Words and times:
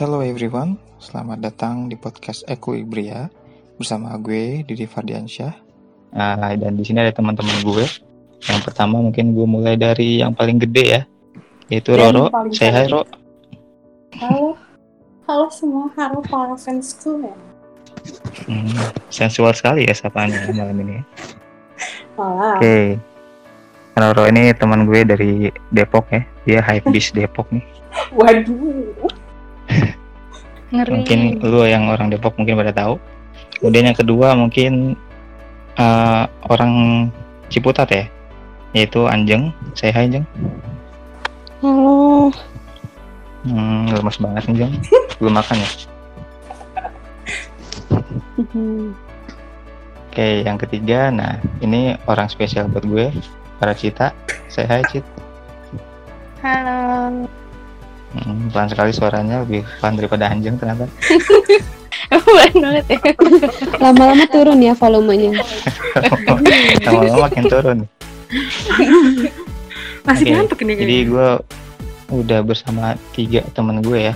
Hello 0.00 0.24
everyone, 0.24 0.80
selamat 0.96 1.44
datang 1.44 1.84
di 1.84 1.92
podcast 1.92 2.40
Equilibria 2.48 3.28
bersama 3.76 4.16
gue 4.16 4.64
Didi 4.64 4.88
Fardiansyah. 4.88 5.52
Nah, 6.16 6.56
dan 6.56 6.72
di 6.72 6.88
sini 6.88 7.04
ada 7.04 7.12
teman-teman 7.12 7.60
gue. 7.60 7.84
Yang 8.48 8.60
pertama 8.64 8.96
mungkin 8.96 9.36
gue 9.36 9.44
mulai 9.44 9.76
dari 9.76 10.24
yang 10.24 10.32
paling 10.32 10.56
gede 10.56 10.84
ya, 10.88 11.02
yaitu 11.68 12.00
Dan 12.00 12.16
Roro. 12.16 12.32
paling 12.32 12.48
Say 12.56 12.72
hi 12.72 12.88
cantik. 12.88 12.96
Ro. 12.96 13.00
Halo, 14.16 14.48
halo 15.28 15.46
semua, 15.52 15.92
halo 15.92 16.24
para 16.24 16.56
fansku 16.56 17.20
ya. 17.20 17.36
Hmm, 18.48 18.72
sensual 19.12 19.52
sekali 19.52 19.84
ya 19.84 19.92
sapaannya 19.92 20.48
malam 20.56 20.80
ini. 20.80 20.96
ya. 20.96 21.04
Oke. 22.56 22.96
Roro 24.00 24.24
ini 24.32 24.48
teman 24.56 24.88
gue 24.88 25.04
dari 25.04 25.52
Depok 25.68 26.08
ya. 26.08 26.24
Dia 26.48 26.64
hype 26.64 26.88
beast 26.88 27.12
Depok 27.12 27.52
nih. 27.52 27.68
waduh, 28.16 29.09
Ngeri. 30.70 31.02
Mungkin 31.02 31.20
lu 31.42 31.66
yang 31.66 31.90
orang 31.90 32.10
Depok 32.10 32.38
mungkin 32.38 32.54
pada 32.58 32.70
tahu. 32.70 32.98
Kemudian 33.58 33.90
yang 33.90 33.98
kedua 33.98 34.34
mungkin 34.38 34.94
eh, 35.76 36.24
orang 36.46 36.74
Ciputat 37.50 37.90
ya, 37.90 38.06
yaitu 38.70 39.10
Anjeng. 39.10 39.50
Say 39.74 39.90
hi 39.90 40.06
Anjeng. 40.06 40.26
Halo. 41.60 42.30
Hmm, 43.42 43.88
lemas 43.90 44.20
banget 44.20 44.52
nih 44.52 44.56
Jeng. 44.64 44.74
Belum 45.18 45.34
makan 45.34 45.56
ya. 45.58 45.68
Oke, 50.10 50.42
yang 50.42 50.58
ketiga, 50.58 51.08
nah 51.14 51.38
ini 51.62 51.94
orang 52.10 52.26
spesial 52.28 52.66
buat 52.68 52.84
gue, 52.84 53.14
para 53.58 53.72
Cita. 53.72 54.12
Say 54.50 54.66
hi 54.68 54.82
Cit. 54.90 55.06
Halo. 56.44 57.39
Hmm, 58.10 58.50
pelan 58.50 58.68
sekali 58.70 58.90
suaranya, 58.90 59.46
lebih 59.46 59.62
pelan 59.78 59.94
daripada 59.94 60.24
Anjeng 60.30 60.58
ternyata. 60.58 60.90
Pelan 62.10 62.54
banget 62.58 62.84
ya. 62.90 62.98
Lama-lama 63.78 64.26
turun 64.26 64.58
ya 64.58 64.74
volumenya. 64.74 65.30
Lama-lama 66.90 67.30
makin 67.30 67.44
turun. 67.46 67.78
masih 70.00 70.24
Oke, 70.26 70.32
ngantuk 70.32 70.58
ini 70.64 70.72
Jadi 70.78 70.96
gue 71.06 71.28
udah 72.10 72.40
bersama 72.42 72.94
tiga 73.14 73.42
teman 73.54 73.82
gue 73.82 74.10
ya 74.10 74.14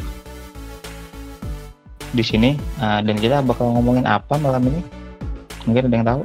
di 2.15 2.23
sini 2.23 2.55
Nah, 2.79 3.03
dan 3.03 3.19
kita 3.19 3.43
bakal 3.43 3.75
ngomongin 3.75 4.07
apa 4.07 4.39
malam 4.39 4.63
ini 4.71 4.81
mungkin 5.67 5.91
ada 5.91 5.95
yang 5.95 6.07
tahu 6.07 6.23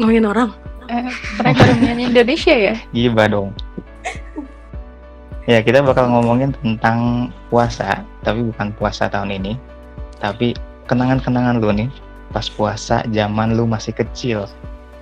Ngomongin 0.00 0.24
orang. 0.24 0.50
Eh, 0.88 1.12
perekonomian 1.36 1.98
Indonesia 2.12 2.54
ya. 2.56 2.74
gibah 2.92 3.26
dong 3.28 3.48
ya 5.50 5.58
kita 5.66 5.82
bakal 5.82 6.06
ngomongin 6.06 6.54
tentang 6.62 7.30
puasa 7.50 8.06
tapi 8.22 8.46
bukan 8.54 8.70
puasa 8.78 9.10
tahun 9.10 9.34
ini 9.34 9.58
tapi 10.22 10.54
kenangan-kenangan 10.86 11.58
lu 11.58 11.74
nih 11.74 11.90
pas 12.30 12.46
puasa 12.46 13.02
zaman 13.10 13.58
lu 13.58 13.66
masih 13.66 13.90
kecil 13.90 14.46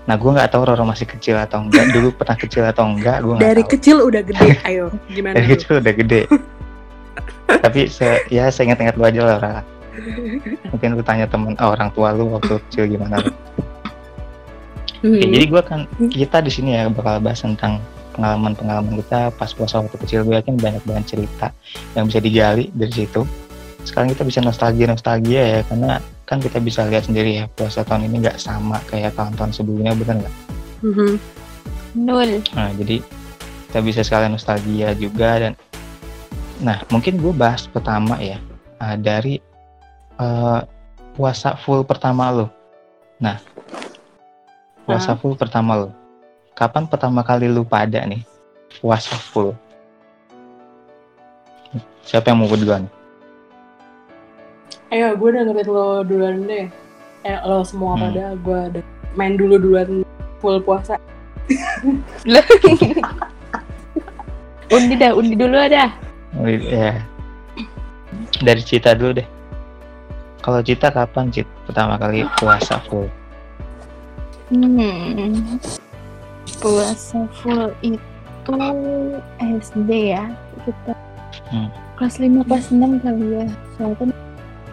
nah 0.09 0.17
gue 0.17 0.31
nggak 0.33 0.49
tahu 0.49 0.65
Roro 0.65 0.89
masih 0.89 1.05
kecil 1.05 1.37
atau 1.37 1.61
enggak 1.69 1.85
dulu 1.95 2.17
pernah 2.17 2.37
kecil 2.41 2.65
atau 2.65 2.89
enggak 2.89 3.21
gue 3.21 3.37
Dari 3.37 3.61
tahu 3.61 3.73
kecil 3.77 3.97
udah 4.01 4.23
gede, 4.25 4.49
ayo 4.73 4.89
gimana 5.13 5.37
dari 5.37 5.47
lu? 5.47 5.53
kecil 5.53 5.73
udah 5.85 5.95
gede 6.01 6.21
tapi 7.69 7.81
se 7.93 8.25
ya 8.33 8.49
saya 8.49 8.73
ingat-ingat 8.73 8.97
lu 8.97 9.05
aja 9.05 9.21
lah 9.29 9.37
Ra. 9.37 9.55
mungkin 10.73 10.97
lu 10.97 11.05
tanya 11.05 11.29
temen 11.29 11.53
oh, 11.61 11.77
orang 11.77 11.93
tua 11.93 12.17
lu 12.17 12.33
waktu 12.33 12.57
kecil 12.73 12.89
gimana 12.89 13.21
Ra. 13.21 13.33
Hmm. 14.99 15.15
Oke, 15.15 15.31
jadi 15.31 15.45
gua 15.47 15.63
kan 15.63 15.85
kita 16.11 16.43
di 16.43 16.51
sini 16.51 16.75
ya 16.75 16.91
bakal 16.91 17.23
bahas 17.23 17.39
tentang 17.45 17.79
pengalaman-pengalaman 18.19 18.99
kita 19.07 19.31
pas 19.39 19.55
puasa 19.55 19.79
waktu 19.79 19.97
kecil 20.03 20.27
gue 20.27 20.35
yakin 20.35 20.59
banyak 20.59 20.83
banget 20.83 21.15
cerita 21.15 21.55
yang 21.95 22.11
bisa 22.11 22.19
digali 22.19 22.67
dari 22.75 22.91
situ 22.91 23.23
sekarang 23.87 24.11
kita 24.11 24.27
bisa 24.27 24.43
nostalgia 24.43 24.91
nostalgia 24.91 25.43
ya 25.43 25.61
karena 25.63 26.03
kan 26.27 26.43
kita 26.43 26.59
bisa 26.59 26.85
lihat 26.91 27.07
sendiri 27.07 27.41
ya 27.41 27.45
puasa 27.55 27.87
tahun 27.87 28.11
ini 28.11 28.27
nggak 28.27 28.43
sama 28.43 28.83
kayak 28.91 29.15
tahun-tahun 29.15 29.55
sebelumnya 29.55 29.95
bener 29.95 30.27
nggak 30.27 30.35
Mhm. 30.83 31.19
Nul. 31.99 32.31
Nah, 32.55 32.71
jadi 32.79 33.03
kita 33.69 33.79
bisa 33.83 34.01
sekalian 34.07 34.39
nostalgia 34.39 34.95
juga 34.95 35.31
dan 35.43 35.53
nah 36.59 36.83
mungkin 36.91 37.23
gue 37.23 37.31
bahas 37.31 37.71
pertama 37.71 38.19
ya 38.19 38.43
uh, 38.83 38.99
dari 38.99 39.39
uh, 40.19 40.63
puasa 41.15 41.59
full 41.59 41.83
pertama 41.83 42.31
lo. 42.31 42.47
Nah, 43.19 43.39
puasa 44.87 45.19
full 45.19 45.35
pertama 45.35 45.87
lo. 45.87 45.91
Kapan 46.59 46.91
pertama 46.91 47.23
kali 47.23 47.47
lu 47.47 47.63
pada 47.63 48.03
nih 48.03 48.19
puasa 48.83 49.15
full? 49.15 49.55
Siapa 52.03 52.35
yang 52.35 52.43
mau 52.43 52.51
duluan? 52.51 52.91
Ayo, 54.91 55.15
gue 55.15 55.39
dengerin 55.39 55.69
lo 55.71 56.03
duluan 56.03 56.51
deh. 56.51 56.67
Eh, 57.23 57.39
lo 57.47 57.63
semua 57.63 57.95
Hmm. 57.95 58.11
pada 58.11 58.35
gue 58.35 58.83
main 59.15 59.39
dulu 59.39 59.55
duluan 59.55 60.03
full 60.43 60.59
puasa. 60.67 60.99
Undi 64.75 64.95
dah, 64.99 65.15
undi 65.15 65.39
dulu 65.39 65.63
dah. 65.71 65.95
Oh, 66.43 66.51
Ya. 66.51 67.01
Dari 68.43 68.61
Cita 68.67 68.99
dulu 68.99 69.23
deh. 69.23 69.29
Kalau 70.43 70.59
Cita 70.67 70.91
kapan 70.91 71.31
Cit 71.31 71.47
pertama 71.71 71.95
kali 72.03 72.27
puasa 72.35 72.83
full? 72.91 73.07
Hmm. 74.51 75.39
Puasa 76.59 77.19
full 77.39 77.71
itu 77.81 78.55
SD 79.39 79.91
ya. 80.13 80.25
Kita 80.65 80.93
Hmm. 81.49 81.69
kelas 81.95 82.17
5 82.19 82.45
kelas 82.45 82.67
6 82.69 82.99
kali 82.99 83.27
ya. 83.35 83.47
Soalnya 83.75 83.97
kan 83.97 84.09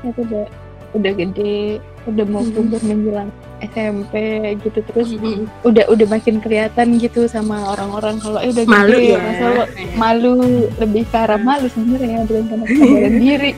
itu 0.04 0.20
udah 0.24 0.46
udah 0.92 1.12
gede, 1.14 1.60
udah 2.06 2.26
mau 2.26 2.40
Mhm. 2.40 2.52
berubah 2.52 2.82
menjelang 2.82 3.30
SMP 3.58 4.14
gitu 4.60 4.80
terus 4.82 5.12
Mhm. 5.12 5.44
udah 5.62 5.84
udah 5.88 6.08
makin 6.08 6.40
kelihatan 6.40 6.96
gitu 6.96 7.28
sama 7.28 7.68
orang-orang 7.68 8.16
kalau 8.18 8.40
eh 8.40 8.48
udah 8.50 8.64
Malu 8.66 8.96
gede 8.96 9.12
ya. 9.12 9.20
masa 9.20 9.46
lo 9.50 9.64
malu 9.96 10.34
lebih 10.76 11.04
ke 11.06 11.18
arah 11.18 11.36
malu 11.38 11.68
sebenarnya 11.68 12.24
bukan 12.24 12.44
karena 12.46 12.66
kesadaran 12.66 13.16
diri 13.18 13.52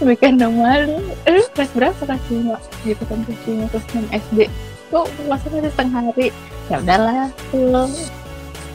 lebih 0.00 0.16
karena 0.16 0.46
malu 0.48 0.96
eh 1.24 1.44
kelas 1.52 1.70
berapa 1.72 2.00
kelas 2.00 2.24
lima 2.28 2.56
gitu 2.82 3.02
kan 3.04 3.18
kelas 3.22 3.42
lima 3.44 3.64
kelas 3.70 3.84
enam 3.90 4.06
SD 4.12 4.38
kok 4.86 5.06
masa 5.26 5.46
masih 5.48 5.68
setengah 5.68 6.02
hari 6.04 6.26
ya 6.66 6.76
udahlah 6.78 7.26
full 7.48 7.86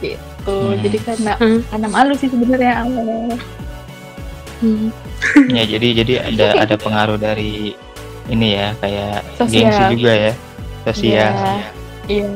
gitu 0.00 0.18
Hmm. 0.42 0.74
jadi 0.82 0.98
karena 1.06 1.32
Hmm. 1.38 1.60
karena 1.70 1.88
malu 1.88 2.12
sih 2.14 2.26
sebenarnya 2.26 2.82
awalnya 2.82 3.38
Mhm. 4.62 4.90
Ya 5.58 5.62
jadi 5.66 5.88
jadi 6.02 6.14
ada 6.24 6.46
ada 6.62 6.74
pengaruh 6.76 7.14
dari 7.14 7.74
ini 8.26 8.48
ya 8.54 8.74
kayak 8.78 9.22
Sosial. 9.34 9.70
gengsi 9.70 9.84
juga 9.98 10.12
ya 10.14 10.32
sosial. 10.82 11.30
Ya, 11.30 11.54
iya 12.06 12.26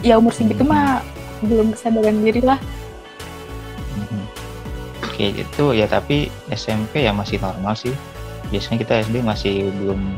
ya 0.00 0.14
umur 0.16 0.30
segitu 0.30 0.62
mah 0.62 1.02
belum 1.40 1.74
kesadaran 1.74 2.18
diri 2.20 2.38
lah 2.40 2.58
Mhm. 3.94 4.22
Oke 5.06 5.24
itu 5.36 5.64
ya 5.74 5.86
tapi 5.86 6.26
SMP 6.48 7.02
ya 7.02 7.10
masih 7.10 7.38
normal 7.38 7.74
sih. 7.74 7.94
Biasanya 8.50 8.78
kita 8.78 8.92
SD 9.04 9.16
masih 9.20 9.54
belum 9.74 10.14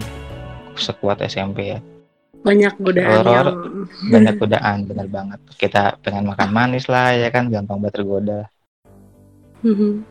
sekuat 0.75 1.21
SMP 1.23 1.73
ya. 1.73 1.79
Banyak 2.43 2.75
godaan 2.79 3.23
Horor. 3.23 3.47
yang 3.47 3.55
Banyak 4.11 4.35
godaan 4.37 4.77
bener 4.85 5.07
banget. 5.07 5.39
Kita 5.55 5.95
pengen 6.03 6.27
makan 6.27 6.51
manis 6.51 6.91
lah 6.91 7.15
ya 7.15 7.31
kan 7.31 7.47
gampang 7.47 7.79
banget 7.79 8.03
tergoda. 8.03 8.41
Mhm. 9.63 10.03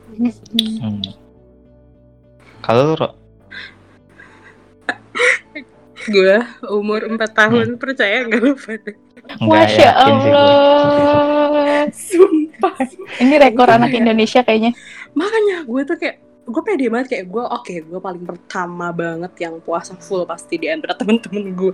Hmm. 0.80 1.04
Kalau 2.62 2.96
lu 2.96 3.08
gue 6.02 6.38
umur 6.66 7.06
4 7.06 7.20
tahun 7.30 7.78
percaya 7.78 8.26
gak 8.26 8.42
lo 8.42 8.58
pada 8.58 8.90
nggak 8.90 9.38
Masya. 9.38 9.90
Allah 9.94 11.86
Sumpah 11.94 12.74
Ini 13.22 13.36
rekor 13.38 13.70
anak 13.70 13.94
Indonesia 13.94 14.42
kayaknya. 14.42 14.74
makanya 15.14 15.62
gue 15.68 15.82
tuh 15.86 15.98
kayak 16.02 16.18
gue 16.42 16.62
pede 16.66 16.90
banget 16.90 17.08
kayak 17.12 17.26
gue 17.30 17.44
oke 17.44 17.76
gue 17.86 18.00
paling 18.02 18.26
pertama 18.26 18.90
banget 18.90 19.30
yang 19.46 19.62
puasa 19.62 19.94
full 19.94 20.26
pasti 20.26 20.58
di 20.58 20.72
antara 20.74 20.98
temen-temen 20.98 21.54
gue 21.54 21.74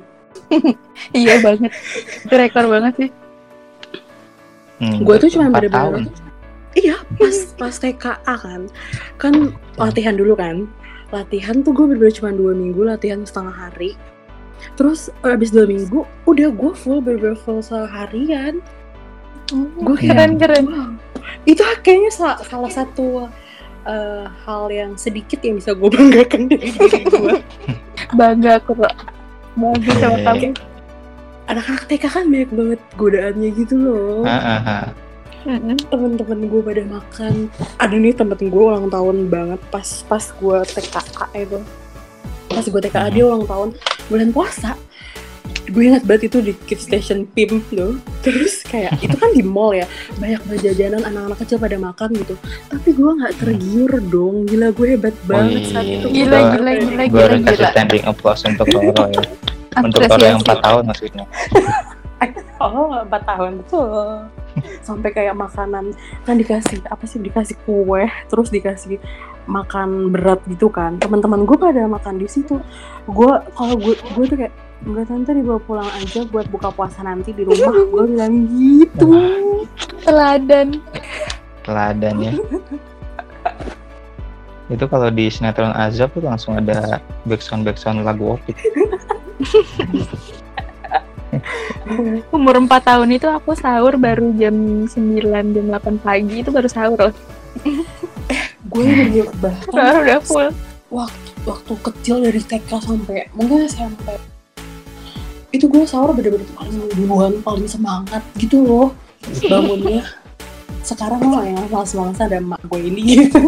iya 1.17 1.39
banget. 1.39 1.71
Itu 2.23 2.33
rekor 2.33 2.65
banget 2.67 2.93
sih. 2.97 3.09
Hmm, 4.77 5.01
gue 5.01 5.15
tuh 5.17 5.29
cuma 5.33 5.49
bener-bener 5.49 5.73
tahun. 5.73 6.03
iya 6.77 6.97
pas 7.17 7.33
pas 7.57 7.73
TKA 7.73 8.35
kan 8.37 8.61
kan 9.17 9.33
latihan 9.73 10.13
dulu 10.13 10.37
kan 10.37 10.69
latihan 11.09 11.65
tuh 11.65 11.73
gue 11.73 11.89
bener-bener 11.89 12.13
cuma 12.13 12.29
dua 12.29 12.53
minggu 12.53 12.85
latihan 12.85 13.25
setengah 13.25 13.49
hari 13.49 13.97
terus 14.77 15.09
eh, 15.25 15.33
abis 15.33 15.49
dua 15.49 15.65
minggu 15.65 16.05
udah 16.29 16.53
gue 16.53 16.71
full 16.77 17.01
bener-bener 17.01 17.33
full 17.35 17.57
seharian 17.59 18.61
Gue 19.49 19.97
keren 19.97 20.37
keren. 20.37 20.99
itu 21.49 21.65
kayaknya 21.81 22.13
sa- 22.13 22.37
salah 22.45 22.69
satu 22.69 23.25
eh, 23.81 24.29
hal 24.45 24.69
yang 24.69 24.93
sedikit 24.93 25.41
yang 25.41 25.57
bisa 25.57 25.73
gue 25.73 25.89
banggakan 25.89 26.53
dari 26.53 26.69
diri 26.69 27.01
gue 27.01 27.41
Bangga 28.13 28.61
aku 28.61 28.77
Ro. 29.57 29.74
Bangga 29.74 29.94
sama 29.98 30.18
kamu. 30.21 30.50
anak-anak 31.48 31.83
TK 31.88 32.04
kan 32.12 32.25
banyak 32.27 32.51
banget 32.51 32.81
godaannya 33.00 33.50
gitu 33.56 33.75
loh. 33.80 34.27
Ah, 34.27 34.36
ah, 34.36 34.62
ah. 34.68 34.86
Temen-temen 35.88 36.39
gue 36.51 36.62
pada 36.62 36.83
makan. 36.83 37.48
Ada 37.80 37.95
nih 37.95 38.12
temen 38.12 38.36
gue 38.36 38.63
ulang 38.68 38.92
tahun 38.92 39.31
banget 39.31 39.62
pas 39.71 39.88
pas 40.12 40.21
gue 40.21 40.57
TKA 40.75 41.27
itu. 41.39 41.59
Pas 42.51 42.65
gue 42.68 42.81
TKA 42.83 43.07
dia 43.15 43.24
ulang 43.24 43.48
tahun. 43.48 43.69
Bulan 44.12 44.30
puasa 44.36 44.75
gue 45.67 45.83
ingat 45.83 46.03
banget 46.07 46.31
itu 46.31 46.37
di 46.39 46.53
Kids 46.65 46.87
Station 46.87 47.27
PIM 47.27 47.59
tuh. 47.67 47.99
Terus 48.23 48.63
kayak 48.63 48.99
itu 49.03 49.13
kan 49.13 49.29
di 49.35 49.43
mall 49.43 49.75
ya. 49.75 49.83
Banyak 50.15 50.41
banget 50.47 50.61
jajanan 50.71 51.03
anak-anak 51.03 51.37
kecil 51.43 51.57
pada 51.59 51.77
makan 51.77 52.09
gitu. 52.15 52.35
Tapi 52.71 52.89
gue 52.95 53.11
nggak 53.19 53.33
tergiur 53.37 53.91
dong. 54.07 54.47
Gila 54.47 54.71
gue 54.71 54.87
hebat 54.95 55.15
banget 55.27 55.61
Wih, 55.61 55.71
saat 55.71 55.87
itu. 55.87 56.07
Gila, 56.07 56.37
gua- 56.37 56.51
gila, 56.55 56.71
gila, 56.79 57.03
gue 57.03 57.11
gila, 57.11 57.27
kasih 57.27 57.43
gila. 57.53 57.69
standing 57.71 58.03
applause 58.07 58.41
untuk 58.47 58.65
Roro 58.71 59.05
ya. 59.11 59.23
Untuk 59.77 60.09
Roro 60.09 60.25
yang 60.25 60.41
4 60.41 60.57
tahun 60.65 60.83
maksudnya. 60.89 61.25
Oh, 62.57 62.89
empat 63.05 63.21
tahun 63.21 63.61
betul. 63.61 64.25
Sampai 64.81 65.13
kayak 65.13 65.37
makanan 65.37 65.93
kan 66.25 66.35
dikasih 66.41 66.81
apa 66.89 67.05
sih 67.05 67.21
dikasih 67.21 67.53
kue, 67.61 68.09
terus 68.25 68.49
dikasih 68.49 68.97
makan 69.45 70.09
berat 70.09 70.41
gitu 70.49 70.73
kan. 70.73 70.97
Teman-teman 70.97 71.45
gue 71.45 71.53
pada 71.53 71.85
makan 71.85 72.17
di 72.17 72.25
situ. 72.25 72.57
Gue 73.05 73.29
kalau 73.53 73.77
gue 73.77 73.93
gue 73.93 74.25
tuh 74.25 74.37
kayak 74.41 74.53
enggak 74.85 75.06
tante 75.09 75.31
dibawa 75.33 75.59
pulang 75.63 75.89
aja 75.97 76.21
buat 76.29 76.45
buka 76.51 76.69
puasa 76.69 77.01
nanti 77.01 77.33
di 77.33 77.47
rumah. 77.47 77.74
gue 77.94 78.03
bilang 78.13 78.35
gitu. 78.51 79.09
Teladan. 80.03 80.81
teladan 81.68 82.15
ya 82.24 82.31
itu 84.68 84.85
kalau 84.88 85.07
di 85.12 85.31
sinetron 85.31 85.71
Azab 85.75 86.12
tuh 86.12 86.24
langsung 86.24 86.59
ada 86.59 87.00
backsound 87.24 87.63
backsound 87.63 88.03
lagu 88.03 88.35
opik 88.35 88.56
Umur 92.35 92.56
4 92.59 92.71
tahun 92.83 93.09
itu 93.15 93.27
aku 93.27 93.56
sahur 93.56 93.95
baru 94.00 94.31
jam 94.35 94.88
9, 94.88 95.23
jam 95.27 95.65
8 95.71 96.03
pagi 96.03 96.39
itu 96.44 96.50
baru 96.51 96.68
sahur 96.68 97.00
loh. 97.00 97.15
Gue 98.68 98.83
bener 98.83 99.27
bahkan 99.39 99.71
Sahur 99.71 100.01
udah 100.03 100.19
full. 100.23 100.50
waktu 100.88 101.31
waktu 101.47 101.73
kecil 101.83 102.15
dari 102.23 102.41
TK 102.44 102.69
sampai 102.80 103.27
mungkin 103.35 103.68
SMP 103.68 104.15
itu 105.55 105.65
gue 105.71 105.83
sahur 105.88 106.11
bener-bener 106.11 106.47
paling 106.51 106.75
duluan 106.95 107.33
paling 107.39 107.67
semangat 107.67 108.19
gitu 108.35 108.63
loh. 108.63 108.88
Bangunnya. 109.47 110.03
Sekarang 110.83 111.19
mah 111.23 111.44
yang 111.44 111.67
malas 111.71 111.91
malasan 111.95 112.31
ada 112.31 112.38
emak 112.39 112.61
gue 112.67 112.79
ini. 112.83 113.01
Gitu 113.03 113.39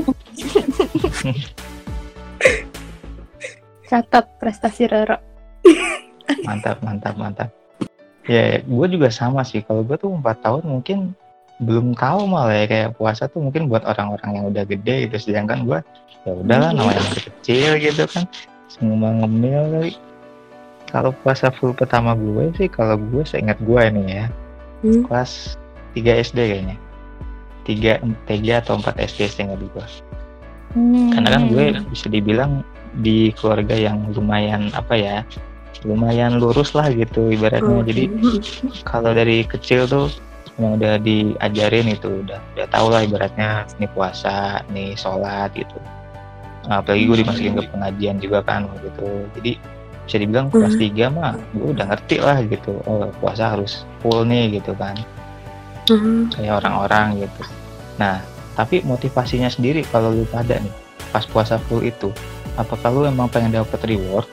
Catat 3.90 4.26
prestasi 4.38 4.86
Roro. 4.88 5.18
mantap 6.46 6.80
mantap 6.86 7.16
mantap. 7.20 7.50
Ya 8.30 8.64
gue 8.64 8.88
juga 8.88 9.12
sama 9.12 9.44
sih. 9.44 9.60
Kalau 9.66 9.84
gue 9.84 9.98
tuh 10.00 10.14
empat 10.14 10.40
tahun 10.46 10.64
mungkin 10.64 11.18
belum 11.60 11.92
tahu 12.00 12.24
malah 12.32 12.56
ya 12.56 12.66
kayak 12.72 12.96
puasa 12.96 13.28
tuh 13.28 13.44
mungkin 13.44 13.68
buat 13.68 13.84
orang-orang 13.84 14.32
yang 14.40 14.46
udah 14.48 14.64
gede 14.64 15.10
gitu. 15.10 15.32
Sedangkan 15.32 15.68
gue 15.68 15.80
ya 16.24 16.32
udahlah 16.32 16.72
namanya 16.72 17.04
masih 17.12 17.28
kecil 17.28 17.70
gitu 17.82 18.04
kan. 18.08 18.24
Semua 18.70 19.12
ngemil 19.12 19.62
kali 19.74 19.92
kalau 20.90 21.14
puasa 21.22 21.54
full 21.54 21.72
pertama 21.72 22.18
gue 22.18 22.50
sih 22.58 22.68
kalau 22.68 22.98
gue 22.98 23.22
seingat 23.24 23.58
gue 23.62 23.82
ini 23.90 24.04
ya 24.10 24.28
Hmm. 24.80 25.04
kelas 25.12 25.60
3 25.92 26.24
SD 26.24 26.40
kayaknya. 26.40 26.78
3 27.68 28.00
3 28.32 28.64
atau 28.64 28.80
4 28.80 28.96
SD 28.96 29.28
seingat 29.28 29.60
gue 29.60 29.86
Hmm. 30.70 31.10
karena 31.12 31.30
kan 31.36 31.44
gue 31.50 31.66
bisa 31.90 32.08
dibilang 32.08 32.62
di 33.02 33.34
keluarga 33.36 33.74
yang 33.74 34.06
lumayan 34.14 34.70
apa 34.78 34.94
ya 34.94 35.18
lumayan 35.82 36.38
lurus 36.40 36.72
lah 36.78 36.88
gitu 36.92 37.28
ibaratnya. 37.32 37.84
Jadi 37.88 38.04
kalau 38.88 39.12
dari 39.12 39.44
kecil 39.44 39.88
tuh 39.90 40.08
yang 40.60 40.76
udah 40.76 41.00
diajarin 41.00 41.88
itu 41.88 42.24
udah 42.24 42.40
udah 42.56 42.68
tau 42.72 42.88
lah 42.92 43.04
ibaratnya 43.04 43.64
ini 43.80 43.88
puasa 43.92 44.64
ini 44.72 44.96
sholat 44.96 45.52
gitu. 45.56 45.76
Apalagi 46.70 47.04
gue 47.08 47.18
dimasukin 47.26 47.54
ke 47.58 47.64
pengajian 47.72 48.18
juga 48.22 48.40
kan 48.46 48.68
gitu 48.84 49.08
jadi 49.40 49.58
bisa 50.10 50.18
dibilang 50.18 50.50
kelas 50.50 50.74
3 50.74 51.14
mah 51.14 51.38
gue 51.54 51.70
udah 51.78 51.86
ngerti 51.94 52.18
lah 52.18 52.42
gitu 52.42 52.82
oh 52.90 53.14
puasa 53.22 53.54
harus 53.54 53.86
full 54.02 54.26
nih 54.26 54.58
gitu 54.58 54.74
kan 54.74 54.98
Hmm. 55.90 56.30
kayak 56.30 56.62
orang-orang 56.62 57.26
gitu. 57.26 57.42
Nah, 57.98 58.22
tapi 58.54 58.86
motivasinya 58.86 59.50
sendiri 59.50 59.82
kalau 59.90 60.14
lu 60.14 60.22
pada 60.30 60.62
nih 60.62 60.70
pas 61.10 61.26
puasa 61.26 61.58
full 61.66 61.82
itu, 61.82 62.14
apakah 62.62 62.94
lu 62.94 63.02
emang 63.10 63.26
pengen 63.26 63.58
dapat 63.58 63.82
reward 63.90 64.30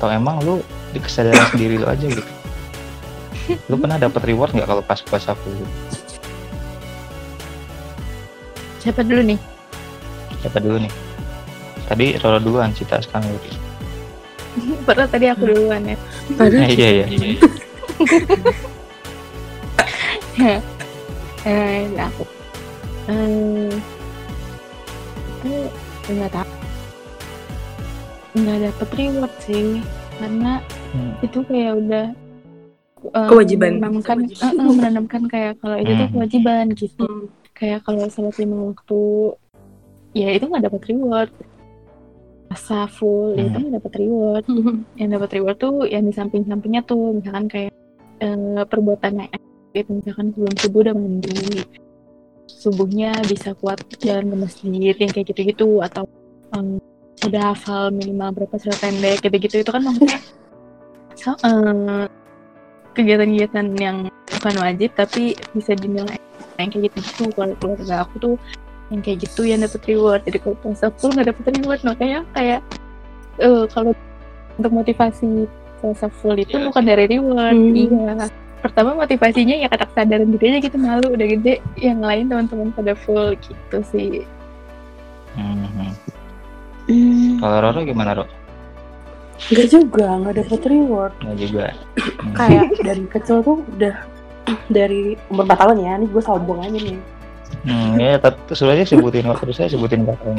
atau 0.00 0.08
emang 0.08 0.40
lu 0.40 0.64
di 0.96 1.04
kesadaran 1.04 1.52
sendiri 1.52 1.76
lu 1.76 1.84
aja 1.84 2.08
gitu? 2.08 2.32
Lu 3.68 3.76
pernah 3.76 4.00
dapat 4.00 4.24
reward 4.24 4.56
nggak 4.56 4.64
kalau 4.64 4.80
pas 4.80 5.04
puasa 5.04 5.36
full? 5.36 5.52
Siapa 8.80 9.04
dulu 9.04 9.20
nih? 9.20 9.40
Siapa 10.40 10.64
dulu 10.64 10.80
nih? 10.80 10.92
Tadi 11.84 12.06
Roro 12.16 12.40
duluan, 12.40 12.72
Cita 12.72 13.04
sekarang 13.04 13.28
lu. 13.28 13.63
Padahal 14.86 15.10
tadi 15.10 15.26
aku 15.28 15.44
duluan 15.46 15.82
ya. 15.84 15.96
Padahal 16.34 16.66
Eh, 16.66 16.70
iya 16.74 16.88
iya. 16.90 17.04
eh, 21.44 21.84
aku. 21.98 22.24
Eh, 23.04 23.68
itu 25.44 25.52
nggak 26.10 26.32
tahu. 26.32 26.48
Nggak 28.34 28.58
dapet 28.66 28.88
reward 28.98 29.34
sih, 29.40 29.78
karena 30.18 30.58
Hmm. 30.94 31.10
itu 31.26 31.42
kayak 31.42 31.74
udah 31.74 32.06
eh, 33.04 33.28
Kewajiban. 33.28 33.82
menanamkan 33.82 34.18
eh, 34.24 34.46
eh, 34.46 34.52
menanamkan 34.54 35.22
kayak 35.26 35.58
kalau 35.58 35.76
itu 35.76 35.90
tuh 35.90 36.06
Hmm. 36.06 36.14
kewajiban 36.14 36.66
gitu 36.72 37.04
Hmm. 37.04 37.26
kayak 37.52 37.82
kalau 37.82 38.06
sholat 38.08 38.38
lima 38.38 38.70
waktu 38.70 39.00
ya 40.14 40.30
itu 40.30 40.46
nggak 40.46 40.70
dapat 40.70 40.82
reward 40.88 41.30
asa 42.54 42.86
full 42.86 43.34
itu 43.34 43.50
Hmm. 43.50 43.66
nggak 43.68 43.82
dapat 43.82 43.92
reward 43.98 44.44
yang 45.00 45.10
dapat 45.10 45.30
reward 45.34 45.56
tuh 45.58 45.84
yang 45.84 46.06
di 46.06 46.12
samping-sampingnya 46.14 46.86
tuh 46.86 47.18
misalkan 47.18 47.46
kayak 47.50 47.72
eh, 48.22 48.62
perbuatan 48.64 49.12
yang 49.18 49.30
itu 49.74 49.90
misalkan 49.90 50.30
sebelum 50.30 50.54
subuh 50.62 50.80
udah 50.86 50.94
mandi 50.94 51.66
subuhnya 52.46 53.10
bisa 53.26 53.52
kuat 53.58 53.82
jalan 53.98 54.30
ke 54.30 54.36
masjid 54.38 54.94
yang 54.94 55.10
kayak 55.10 55.26
gitu-gitu 55.34 55.82
atau 55.82 56.06
em, 56.54 56.78
udah 57.26 57.52
hafal 57.52 57.90
minimal 57.90 58.30
berapa 58.32 58.54
surat 58.56 58.78
pendek 58.78 59.18
gitu-gitu 59.20 59.66
itu 59.66 59.70
kan 59.74 59.82
maksudnya 59.82 60.18
so- 61.20 61.40
eh, 61.42 62.06
kegiatan-kegiatan 62.94 63.66
yang 63.76 63.96
bukan 64.30 64.54
wajib 64.62 64.94
tapi 64.94 65.34
bisa 65.50 65.74
dinilai 65.74 66.14
yang 66.54 66.70
kayak 66.70 66.94
gitu 66.94 66.98
gitu 67.02 67.24
kalau 67.34 67.54
keluarga 67.58 68.06
aku 68.06 68.14
tuh 68.22 68.34
yang 68.94 69.02
kayak 69.02 69.18
gitu 69.26 69.42
yang 69.42 69.60
dapat 69.60 69.82
reward 69.90 70.22
jadi 70.22 70.38
kalau 70.38 70.56
puasa 70.62 70.86
full 70.94 71.10
nggak 71.10 71.34
dapet 71.34 71.44
reward 71.58 71.80
makanya 71.82 72.20
kayak 72.30 72.60
eh 73.42 73.64
kalau 73.68 73.90
untuk 74.54 74.72
motivasi 74.72 75.50
puasa 75.82 76.06
full 76.22 76.38
itu 76.38 76.54
bukan 76.70 76.84
dari 76.86 77.10
reward 77.10 77.58
Hmm. 77.58 77.74
iya 77.74 78.30
pertama 78.62 78.96
motivasinya 78.96 79.60
ya 79.60 79.68
kata 79.68 79.84
kesadaran 79.92 80.30
diri 80.32 80.46
aja 80.54 80.58
gitu 80.64 80.78
malu 80.80 81.12
udah 81.12 81.26
gede 81.26 81.54
yang 81.76 82.00
lain 82.00 82.30
teman-teman 82.30 82.70
pada 82.72 82.94
full 82.94 83.34
gitu 83.36 83.78
sih 83.90 84.22
Hmm. 85.34 85.90
Hmm. 86.86 87.42
Kalau 87.42 87.58
Roro 87.58 87.82
gimana 87.82 88.14
Roro? 88.14 88.30
Enggak 89.50 89.66
juga, 89.66 90.06
nggak 90.22 90.34
dapet 90.38 90.60
reward. 90.70 91.12
Nggak 91.18 91.36
juga. 91.42 91.64
Hmm. 91.98 92.34
Kayak 92.38 92.64
dari 92.78 93.04
kecil 93.10 93.36
tuh 93.42 93.58
udah 93.74 93.94
dari 94.70 95.18
umur 95.26 95.42
4 95.50 95.58
tahun 95.58 95.76
ya, 95.82 95.92
ini 95.98 96.06
gue 96.06 96.22
sombong 96.22 96.62
aja 96.62 96.78
nih. 96.78 96.98
Hmm, 97.64 97.96
ya 97.96 98.20
tapi 98.20 98.36
sudah 98.52 98.76
aja 98.76 98.84
sebutin 98.84 99.24
waktu 99.24 99.56
saya 99.56 99.72
sebutin 99.72 100.04
bakal 100.04 100.36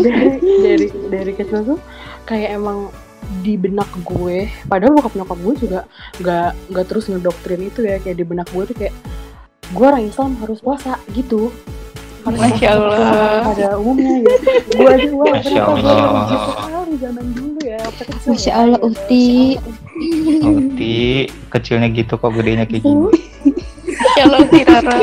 dari 0.00 0.40
dari 0.40 0.86
dari 1.12 1.32
kecil 1.36 1.76
tuh 1.76 1.80
kayak 2.24 2.56
emang 2.56 2.88
di 3.44 3.60
benak 3.60 3.88
gue 4.08 4.48
padahal 4.72 4.96
bokap 4.96 5.12
nyokap 5.20 5.38
gue 5.44 5.54
juga 5.68 5.80
nggak 6.16 6.50
nggak 6.72 6.86
terus 6.88 7.12
ngedoktrin 7.12 7.60
itu 7.60 7.84
ya 7.84 8.00
kayak 8.00 8.16
di 8.16 8.24
benak 8.24 8.48
gue 8.56 8.64
tuh 8.64 8.76
kayak 8.76 8.94
gue 9.76 9.84
orang 9.84 10.08
Islam 10.08 10.32
harus 10.40 10.64
puasa 10.64 10.96
gitu 11.12 11.52
harus 12.24 12.40
Masya 12.40 12.68
puasa 12.72 13.04
Allah. 13.04 13.40
pada 13.52 13.68
umumnya 13.76 14.16
ya 14.24 14.36
gue 14.64 14.88
aja 14.88 15.08
gue 15.12 15.26
Masya 15.28 15.60
Allah. 15.60 16.24
sekali 16.56 16.94
zaman 17.04 17.26
dulu 17.36 17.60
ya 17.60 17.80
kecil 18.00 18.28
Masya 18.32 18.48
ya, 18.48 18.56
Allah. 18.64 18.78
Uti. 18.80 19.28
Uti 20.40 21.28
kecilnya 21.52 21.88
gitu 21.92 22.16
kok 22.16 22.32
gedenya 22.32 22.64
kayak 22.64 22.80
gini. 22.80 23.12
kalau 24.16 24.40
si 24.50 24.60
Rara 24.62 24.96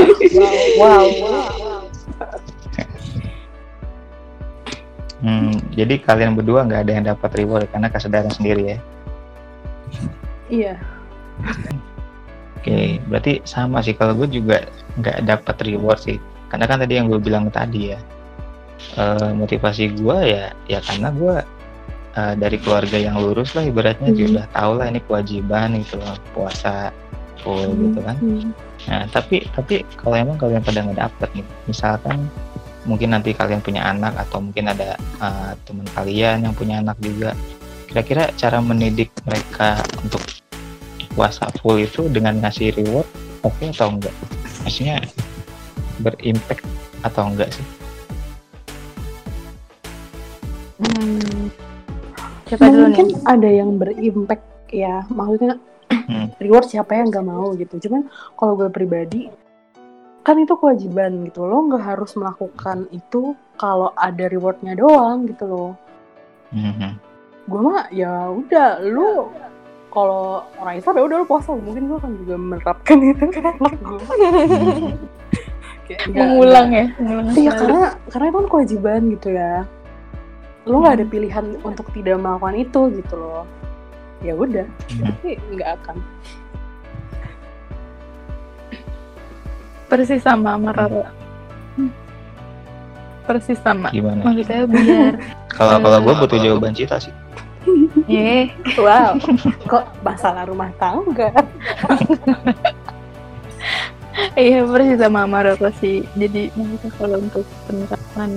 wow, 0.79 1.05
wow. 1.21 1.49
Hmm, 5.25 5.57
jadi 5.73 5.97
kalian 5.97 6.37
berdua 6.37 6.67
nggak 6.69 6.81
ada 6.85 6.91
yang 6.91 7.05
dapat 7.07 7.31
reward 7.33 7.65
karena 7.73 7.89
kesadaran 7.89 8.29
sendiri 8.29 8.77
ya. 8.77 8.79
iya 10.45 10.73
Oke, 12.55 12.97
berarti 13.09 13.41
sama 13.45 13.81
sih 13.81 13.93
kalau 13.93 14.13
gue 14.17 14.25
juga 14.29 14.65
nggak 14.97 15.25
dapat 15.25 15.55
reward 15.65 16.01
sih. 16.01 16.17
Karena 16.49 16.65
kan 16.65 16.81
tadi 16.81 16.97
yang 16.97 17.05
gue 17.09 17.21
bilang 17.21 17.49
tadi 17.49 17.93
ya, 17.93 17.99
eh, 18.97 19.31
motivasi 19.33 19.93
gue 19.97 20.17
ya, 20.25 20.49
ya 20.65 20.79
karena 20.81 21.09
gue 21.13 21.35
eh, 22.15 22.33
dari 22.37 22.57
keluarga 22.57 22.97
yang 22.97 23.19
lurus 23.19 23.53
lah 23.53 23.65
ibaratnya 23.65 24.09
Mhm. 24.09 24.17
juga 24.17 24.29
udah 24.33 24.47
tahu 24.53 24.71
lah 24.77 24.85
ini 24.89 24.99
kewajiban 25.03 25.67
gitu 25.77 25.95
loh, 25.99 26.17
puasa 26.33 26.89
full 27.41 27.69
gitu 27.75 27.99
kan. 28.01 28.17
Hmm. 28.17 28.49
Nah, 28.85 29.03
tapi 29.09 29.47
tapi 29.55 29.81
kalau 29.97 30.15
emang 30.19 30.37
kalian 30.37 30.61
pada 30.61 30.85
nggak 30.85 30.99
dapet 30.99 31.29
nih, 31.41 31.45
misalkan 31.65 32.29
mungkin 32.85 33.17
nanti 33.17 33.33
kalian 33.33 33.65
punya 33.65 33.81
anak 33.81 34.13
atau 34.13 34.37
mungkin 34.45 34.69
ada 34.69 34.93
uh, 35.17 35.57
teman 35.65 35.89
kalian 35.97 36.45
yang 36.45 36.53
punya 36.53 36.79
anak 36.85 36.97
juga, 37.01 37.33
kira-kira 37.89 38.29
cara 38.37 38.61
mendidik 38.61 39.09
mereka 39.25 39.81
untuk 40.05 40.21
puasa 41.15 41.47
full 41.63 41.81
itu 41.81 42.11
dengan 42.11 42.37
ngasih 42.43 42.75
reward 42.75 43.07
oke 43.41 43.55
okay 43.57 43.71
atau 43.73 43.87
enggak? 43.95 44.15
Maksudnya 44.67 44.97
berimpact 46.03 46.65
atau 47.01 47.23
enggak 47.31 47.49
sih? 47.55 47.65
Hmm, 50.75 51.49
Siapa 52.45 52.67
dulu 52.67 52.91
mungkin 52.91 53.07
nih? 53.09 53.17
ada 53.25 53.49
yang 53.49 53.69
berimpact 53.79 54.45
ya 54.69 55.07
maksudnya 55.07 55.55
Hmm. 56.05 56.27
reward 56.37 56.69
siapa 56.69 56.93
yang 56.95 57.09
nggak 57.09 57.25
mau 57.25 57.53
gitu. 57.57 57.81
Cuman 57.81 58.05
kalau 58.37 58.53
gue 58.55 58.69
pribadi 58.69 59.27
kan 60.25 60.41
itu 60.41 60.57
kewajiban 60.57 61.21
gitu 61.29 61.45
lo 61.45 61.69
nggak 61.69 61.85
harus 61.85 62.17
melakukan 62.17 62.89
itu 62.89 63.37
kalau 63.61 63.93
ada 63.93 64.25
rewardnya 64.25 64.73
doang 64.73 65.29
gitu 65.29 65.45
loh. 65.45 65.71
Mhm. 66.49 66.97
gue 67.45 67.61
mah 67.61 67.85
ya 67.93 68.33
udah 68.33 68.81
lu 68.81 69.29
kalau 69.93 70.41
orang 70.57 70.81
Islam 70.81 70.97
ya 70.97 71.03
udah 71.05 71.17
lu 71.21 71.25
puasa. 71.29 71.53
Mungkin 71.53 71.85
gue 71.85 71.97
akan 72.01 72.13
juga 72.25 72.35
menerapkan 72.41 72.97
itu 73.05 73.25
ke 73.29 73.39
anak 73.41 73.73
gue 73.85 73.99
Kayak 75.85 76.09
Mengulang 76.09 76.69
ya, 76.73 76.85
mengulang. 76.97 77.35
iya 77.37 77.51
karena 77.53 77.83
karena 78.09 78.25
itu 78.25 78.37
kan 78.41 78.47
kewajiban 78.49 79.01
gitu 79.13 79.29
ya. 79.29 79.53
Lo 80.65 80.81
nggak 80.81 80.95
ada 80.97 81.05
pilihan 81.05 81.45
untuk 81.61 81.85
tidak 81.93 82.17
melakukan 82.17 82.57
itu 82.57 82.81
gitu 82.97 83.13
loh 83.13 83.45
ya 84.23 84.33
udah 84.35 84.67
Hmm. 84.95 85.11
tapi 85.11 85.29
nggak 85.51 85.69
akan 85.81 85.97
persis 89.85 90.21
sama 90.23 90.57
sama 90.57 90.71
Roro. 90.73 91.03
Hmm. 91.77 91.91
Persis 93.25 93.59
sama. 93.61 93.89
Gimana? 93.93 94.21
Maksudnya 94.25 94.65
biar 94.65 95.13
Kalau 95.55 95.79
kalau 95.79 95.99
gue 96.03 96.13
butuh 96.19 96.39
jawaban 96.41 96.73
cita 96.75 96.97
sih. 96.99 97.13
eh 98.11 98.53
wow 98.77 99.17
kok 99.65 99.85
masalah 100.05 100.45
rumah 100.45 100.69
tangga 100.77 101.33
iya 104.37 104.61
persis 104.65 104.99
sama 104.99 105.25
Roro 105.29 105.69
sih. 105.81 106.05
Jadi 106.17 106.49
maksudnya 106.55 106.89
kalau 106.97 107.17
untuk 107.21 107.45
penerapan 107.69 108.29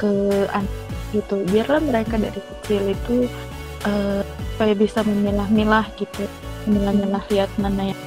ke 0.00 0.12
anak 0.54 0.76
gitu, 1.10 1.42
biarlah 1.50 1.82
mereka 1.82 2.14
dari 2.16 2.40
kecil 2.40 2.82
itu 2.94 3.16
eh 3.82 4.22
supaya 4.60 4.76
bisa 4.76 5.00
memilah-milah 5.00 5.88
gitu, 5.96 6.28
memilah-milah 6.68 7.24
lihat 7.32 7.48
mana 7.56 7.96
yang 7.96 8.00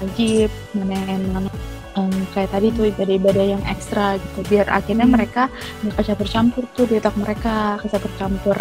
wajib, 0.00 0.48
mana 0.72 0.96
yang 1.04 1.20
mana 1.36 1.52
em, 2.00 2.08
kayak 2.32 2.48
tadi 2.48 2.72
tuh 2.72 2.88
ibadah-ibadah 2.88 3.44
yang 3.44 3.60
ekstra 3.68 4.16
gitu. 4.16 4.40
Biar 4.48 4.72
akhirnya 4.72 5.04
mereka 5.04 5.52
nggak 5.84 6.00
campur-campur 6.00 6.64
tuh 6.72 6.88
di 6.88 6.96
otak 6.96 7.12
mereka. 7.20 7.76
Campur-campur 7.84 8.56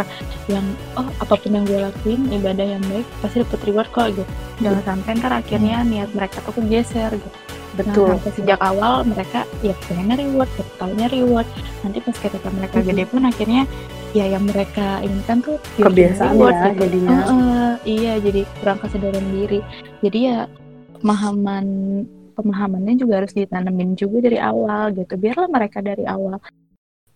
yang 0.52 0.68
oh 1.00 1.08
apa 1.24 1.40
pun 1.40 1.56
yang 1.56 1.64
gue 1.64 1.80
lakuin 1.80 2.20
ibadah 2.36 2.68
yang 2.68 2.84
baik 2.92 3.08
pasti 3.24 3.48
dapat 3.48 3.60
reward 3.64 3.90
kok 3.96 4.12
gitu. 4.12 4.24
Jangan 4.60 4.84
sampai 4.84 5.12
ntar 5.24 5.32
akhirnya 5.32 5.88
niat 5.88 6.12
mereka 6.12 6.44
tuh 6.44 6.60
kegeser 6.60 7.16
gitu 7.16 7.51
Betul. 7.72 8.20
sampai 8.20 8.32
sejak 8.36 8.60
awal 8.60 9.08
mereka 9.08 9.48
ya 9.64 9.72
pengennya 9.88 10.16
reward 10.20 10.50
ya 10.60 10.66
taunya 10.76 11.08
reward 11.08 11.48
nanti 11.82 11.98
pas 12.00 12.18
ketika 12.20 12.50
mereka 12.52 12.78
Mhm. 12.80 12.86
gede 12.86 13.04
pun 13.08 13.22
akhirnya 13.24 13.62
ya 14.12 14.26
yang 14.28 14.44
mereka 14.44 15.00
inginkan 15.00 15.38
tuh 15.40 15.56
pure 15.76 15.88
kebiasaan 15.88 16.36
reward 16.36 16.52
ya 16.52 16.68
gitu. 16.68 16.80
jadinya 16.84 17.16
Heeh, 17.16 17.70
iya 17.88 18.14
jadi 18.20 18.42
kurang 18.60 18.78
kesadaran 18.84 19.28
diri 19.32 19.60
jadi 20.04 20.20
ya 20.20 20.38
pemahaman 21.00 21.66
pemahamannya 22.36 22.94
juga 22.96 23.24
harus 23.24 23.32
ditanemin 23.32 23.96
juga 23.96 24.18
dari 24.20 24.38
awal 24.38 24.92
gitu 24.92 25.14
biarlah 25.16 25.48
mereka 25.48 25.80
dari 25.80 26.04
awal 26.04 26.44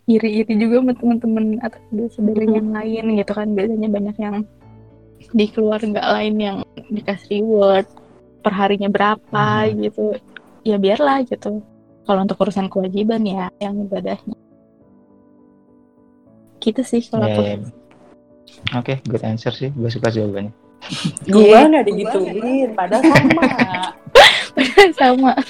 iri-iri 0.05 0.53
juga 0.55 0.79
sama 0.79 0.93
teman-teman 0.93 1.45
atau 1.59 1.79
saudara 2.07 2.45
Mhm. 2.45 2.53
yang 2.53 2.67
lain 2.71 3.05
gitu 3.17 3.31
kan 3.33 3.47
biasanya 3.51 3.89
banyak 3.89 4.15
yang 4.15 4.35
di 5.33 5.45
keluarga 5.49 6.01
lain 6.13 6.35
yang 6.37 6.57
dikasih 6.87 7.41
reward 7.41 7.87
perharinya 8.39 8.87
berapa 8.87 9.45
Mhm. 9.67 9.75
gitu 9.83 10.15
ya 10.65 10.75
biarlah 10.75 11.21
gitu 11.23 11.61
kalau 12.03 12.19
untuk 12.21 12.37
urusan 12.37 12.67
kewajiban 12.67 13.21
ya 13.21 13.47
yang 13.57 13.77
ibadahnya 13.79 14.35
gitu 16.57 16.81
sih 16.81 17.05
kalau 17.05 17.29
Ya, 17.29 17.33
aku 17.33 17.41
ya. 17.45 17.55
Oke, 18.73 18.97
good 19.05 19.21
answer 19.21 19.49
sih. 19.49 19.69
Gue 19.69 19.89
suka 19.89 20.09
jawabannya. 20.09 20.49
gue 21.29 21.45
Iya. 21.45 21.65
nggak 21.65 21.85
digituin 21.85 22.69
padahal 22.73 23.03
sama 23.05 23.43
sama 25.01 25.31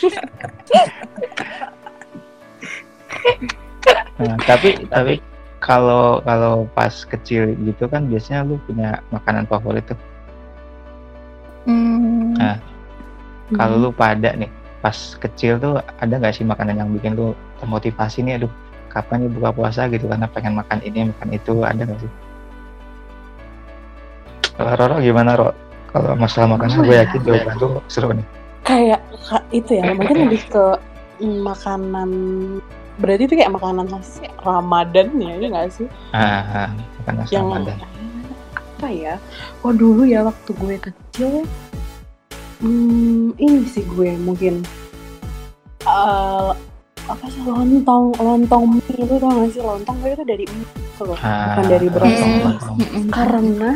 Nah, 4.15 4.35
tapi 4.43 4.79
tapi 4.87 5.19
kalau 5.59 6.23
kalau 6.23 6.65
pas 6.71 6.91
kecil 7.05 7.53
gitu 7.61 7.85
kan 7.85 8.07
biasanya 8.07 8.43
lu 8.43 8.55
punya 8.63 9.03
makanan 9.09 9.45
favorit 9.45 9.85
tuh. 9.85 9.99
Hmm, 11.65 12.33
Nah, 12.35 12.57
Kalau 13.51 13.77
lu 13.77 13.89
pada 13.91 14.33
nih 14.33 14.49
pas 14.85 14.93
kecil 15.17 15.57
tuh 15.57 15.73
ada 15.97 16.13
nggak 16.13 16.29
sih 16.31 16.45
makanan 16.45 16.77
yang 16.77 16.89
bikin 16.91 17.17
lu 17.17 17.27
termotivasi 17.57 18.21
nih 18.21 18.37
aduh 18.37 18.51
kapan 18.87 19.25
nih 19.25 19.31
buka 19.31 19.49
puasa 19.51 19.89
gitu 19.89 20.05
karena 20.05 20.29
pengen 20.29 20.53
makan 20.53 20.77
ini 20.79 21.09
makan 21.09 21.29
itu 21.31 21.53
ada 21.61 21.81
nggak 21.81 21.99
sih? 21.99 22.11
Kalau 24.55 24.73
Roro 24.77 24.97
gimana 24.99 25.33
Ro? 25.33 25.49
Kalau 25.89 26.13
masalah 26.13 26.53
makanan 26.53 26.75
Apa 26.75 26.85
gue 26.85 26.93
ya? 26.93 27.01
yakin 27.03 27.19
jawaban 27.23 27.55
lu 27.57 27.67
seru 27.87 28.09
nih. 28.11 28.27
kayak 28.61 28.97
ka- 29.21 29.45
itu 29.49 29.71
ya 29.73 29.83
mungkin 29.89 30.15
lebih 30.21 30.41
ke 30.47 30.65
makanan 31.21 32.09
berarti 32.95 33.23
itu 33.23 33.35
kayak 33.35 33.51
makanan 33.51 33.85
khas 33.85 34.17
Ramadan 34.39 35.07
ya 35.15 35.33
ya 35.35 35.47
nggak 35.49 35.69
sih 35.71 35.87
Ah, 36.11 36.41
ah, 36.43 36.69
makanan 37.01 37.23
yang 37.29 37.45
Ramadan. 37.45 37.77
apa 38.55 38.87
ya 38.87 39.13
oh 39.61 39.71
dulu 39.71 40.03
ya 40.03 40.21
waktu 40.21 40.51
gue 40.51 40.75
kecil 40.81 41.45
hmm, 42.65 43.37
ini 43.37 43.61
sih 43.69 43.85
gue 43.85 44.17
mungkin 44.17 44.65
eh, 45.85 46.51
apa 47.05 47.25
sih 47.29 47.45
lontong 47.45 48.17
lontong 48.17 48.63
mie 48.73 48.97
itu 48.97 49.15
tau 49.21 49.29
gak 49.29 49.53
sih? 49.53 49.61
Lontong 49.61 49.95
gue 50.01 50.11
itu 50.11 50.25
dari 50.25 50.45
mie 50.49 50.65
gitu 50.73 51.03
loh 51.05 51.17
Ah, 51.21 51.53
bukan 51.53 51.65
dari 51.69 51.87
beras. 51.93 52.17
karena 53.13 53.71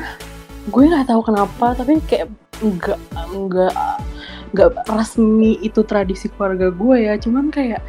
gue 0.66 0.84
nggak 0.86 1.08
tahu 1.08 1.22
kenapa 1.24 1.66
tapi 1.74 2.02
kayak 2.06 2.28
enggak 2.60 2.98
enggak 3.30 3.74
enggak 4.50 4.70
resmi 4.90 5.62
itu 5.62 5.86
tradisi 5.86 6.26
keluarga 6.34 6.74
gue 6.74 6.98
ya. 6.98 7.14
Cuman 7.16 7.54
kayak 7.54 7.86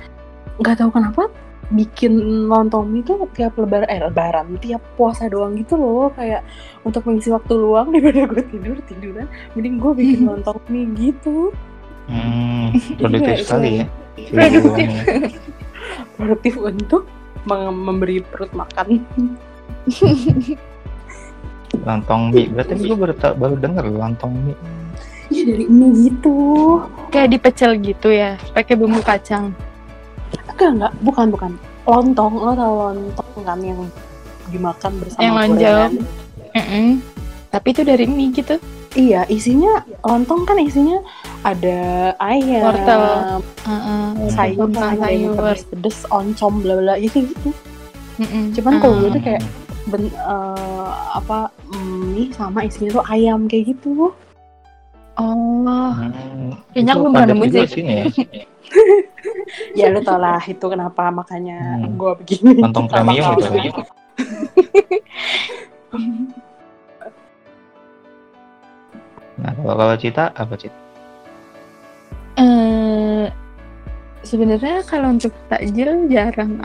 nggak 0.60 0.76
tahu 0.76 0.92
kenapa 0.92 1.32
bikin 1.70 2.18
lontong 2.50 2.90
mie 2.90 3.06
itu 3.06 3.14
tiap 3.30 3.54
lebaran 3.54 3.86
eh 3.86 4.02
lebaran 4.02 4.58
tiap 4.58 4.82
puasa 4.98 5.30
doang 5.30 5.54
gitu 5.54 5.78
loh 5.78 6.10
kayak 6.10 6.42
untuk 6.82 7.06
mengisi 7.06 7.30
waktu 7.30 7.54
luang 7.54 7.90
daripada 7.94 8.26
gue 8.26 8.42
tidur 8.50 8.76
tiduran 8.90 9.26
mending 9.54 9.78
gue 9.78 9.92
bikin 9.94 10.20
lontong 10.26 10.58
mie 10.66 10.90
gitu 10.98 11.54
Hmm, 12.10 12.74
produktif 12.98 13.46
sekali 13.46 13.70
ya. 13.78 13.86
Produktif. 14.18 14.88
produktif 16.18 16.54
untuk 16.58 17.06
meng- 17.46 17.70
memberi 17.70 18.18
perut 18.26 18.50
makan 18.50 19.06
Lontong 21.86 22.34
mie. 22.34 22.50
Berarti 22.50 22.72
gue 22.82 22.98
baru 22.98 23.14
baru 23.38 23.54
denger 23.62 23.84
lontong 23.94 24.34
mie. 24.42 24.58
Iya 25.30 25.54
dari 25.54 25.64
mie 25.70 26.10
gitu 26.10 26.34
kayak 27.14 27.30
dipecel 27.30 27.78
gitu 27.78 28.10
ya 28.10 28.34
pakai 28.50 28.74
bumbu 28.74 28.98
kacang 29.06 29.54
enggak 30.60 30.72
enggak 30.76 30.92
bukan 31.00 31.26
bukan 31.30 31.50
lontong 31.82 32.32
lo 32.36 32.52
tau 32.52 32.74
lontong 32.86 33.30
kan 33.40 33.58
yang 33.58 33.80
dimakan 34.48 34.92
bersama 34.98 35.22
Yang 35.22 35.34
lonjong. 35.34 35.56
gorengan? 35.56 35.92
Mm-mm. 36.50 36.86
tapi 37.48 37.66
itu 37.70 37.82
dari 37.82 38.04
mie 38.04 38.30
gitu 38.30 38.56
Iya, 38.90 39.22
isinya 39.28 39.70
lontong 40.02 40.42
kan 40.42 40.58
isinya 40.58 40.98
ada 41.40 41.78
ayam, 42.18 42.58
Wortel. 42.66 43.02
Sayur, 44.34 44.66
wortel, 44.66 44.82
kan, 44.82 44.98
ada 44.98 45.14
yang 45.14 45.30
sayur 45.30 45.34
pedes-pedes, 45.38 45.98
oncom, 46.10 46.58
bla 46.58 46.74
bla, 46.74 46.94
ya 46.94 47.06
kayak 47.06 47.30
gitu. 47.30 47.54
Mm-mm. 48.18 48.50
Cuman 48.50 48.82
kalau 48.82 48.98
gue 48.98 49.06
Ah. 49.06 49.14
tuh 49.14 49.22
kayak 49.22 49.42
ben, 49.86 50.02
eh, 50.10 50.90
apa 51.14 51.38
mm, 51.70 52.02
mie 52.10 52.34
sama 52.34 52.66
isinya 52.66 52.90
tuh 52.92 53.04
ayam 53.06 53.46
kayak 53.46 53.70
gitu. 53.70 54.10
Oh 55.20 55.92
Hmm, 55.92 56.56
Kayaknya 56.72 56.92
itu 56.92 56.96
aku 56.96 57.06
belum 57.12 57.28
nemu 57.28 57.44
sih. 57.46 57.66
sini 57.68 57.92
ya. 57.92 58.04
Ya 59.74 59.86
lu 59.90 60.00
tau 60.00 60.14
lah 60.16 60.38
itu 60.42 60.62
kenapa 60.62 61.10
makanya 61.10 61.76
Hmm. 61.76 61.98
gue 61.98 62.12
begini. 62.22 62.62
Sama 62.62 62.86
premium 62.86 63.34
gitu. 63.34 63.82
Nah, 69.40 69.52
kalau 69.56 69.74
kalau 69.74 69.96
cita 69.96 70.24
apa 70.36 70.54
cita? 70.54 70.76
eh 72.36 73.26
sebenarnya 74.22 74.80
kalau 74.86 75.12
untuk 75.12 75.32
takjil 75.48 76.08
jarang 76.08 76.60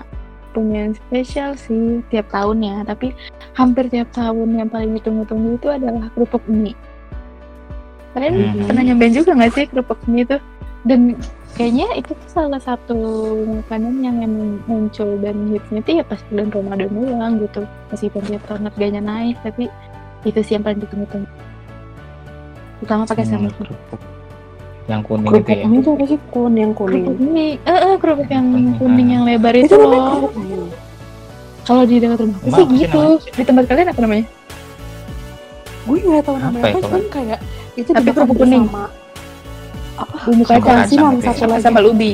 punya 0.54 0.88
yang 0.88 0.96
spesial 0.96 1.52
sih 1.60 2.00
tiap 2.08 2.32
tahunnya 2.32 2.88
tapi 2.88 3.12
hampir 3.56 3.92
tiap 3.92 4.08
tahun 4.16 4.56
yang 4.56 4.70
paling 4.72 4.96
ditunggu-tunggu 4.96 5.60
itu 5.60 5.68
adalah 5.68 6.08
kerupuk 6.16 6.40
mie 6.48 6.78
kalian 8.16 8.34
Hmm. 8.34 8.66
pernah 8.66 8.84
nyobain 8.86 9.14
juga 9.14 9.32
nggak 9.34 9.52
sih 9.52 9.66
kerupuk 9.68 10.00
mie 10.06 10.24
itu 10.24 10.38
dan 10.84 11.00
kayaknya 11.52 11.88
itu 11.96 12.12
tuh 12.14 12.30
salah 12.30 12.60
satu 12.60 12.96
makanan 13.60 14.00
yang 14.00 14.18
emang 14.20 14.60
muncul 14.66 15.20
dan 15.20 15.36
hitsnya 15.50 15.80
itu 15.80 15.92
ya 15.94 16.04
pas 16.04 16.20
bulan 16.26 16.48
Ramadan 16.50 16.90
doang 16.90 17.34
gitu 17.40 17.62
meskipun 17.90 18.22
tiap 18.24 18.44
tahun 18.46 18.62
harganya 18.66 19.02
naik 19.02 19.36
tapi 19.42 19.68
itu 20.24 20.40
sih 20.40 20.56
yang 20.56 20.64
paling 20.64 20.80
ditunggu-tunggu 20.80 21.28
terutama 22.78 23.04
pakai 23.04 23.24
Hmm, 23.24 23.32
sambal 23.36 23.52
kerupuk. 23.54 24.02
Yang 24.86 25.02
kuning 25.04 25.26
itu 25.26 25.34
Kerupuk 25.34 25.50
ya. 25.52 25.66
mie 25.66 25.80
itu 25.80 25.90
apa 25.90 26.06
sih 26.06 26.20
kun 26.30 26.54
yang 26.54 26.72
kuning? 26.72 27.04
kerupuk 27.04 27.18
mie 27.18 27.48
eh 27.58 27.78
eh, 27.82 27.96
kerupuk 27.98 28.30
yang 28.30 28.46
Kuning, 28.48 28.74
kuning 28.78 29.08
ah. 29.08 29.12
yang 29.12 29.24
lebar 29.26 29.54
itu, 29.56 29.66
Itu 29.66 29.76
loh 29.78 30.04
kerupuk 30.22 30.34
kalau 31.66 31.84
di 31.84 31.96
dekat 31.98 32.20
rumah 32.22 32.38
sih 32.38 32.62
apa 32.62 32.74
gitu 32.76 33.00
namanya? 33.02 33.34
di 33.34 33.44
tempat 33.44 33.64
kalian 33.66 33.88
apa 33.90 34.00
namanya 34.00 34.26
Gue 35.84 35.98
nggak 36.00 36.22
tahu 36.24 36.36
Apa 36.36 36.42
namanya 36.44 36.62
ya 36.62 36.64
apa, 36.64 36.70
kalau- 36.76 36.86
cuman 36.88 37.04
kayak 37.12 37.40
itu 37.76 37.90
Tapi 37.90 38.10
kerupuk 38.10 38.36
kuning. 38.38 38.64
bersama. 38.64 38.86
Apa? 39.96 40.16
bumbu 40.26 40.44
kacang 40.44 40.80
ya. 40.84 40.86
satu 41.22 41.38
sama 41.38 41.54
lagi. 41.54 41.64
sambal 41.64 41.86
ubi. 41.88 42.12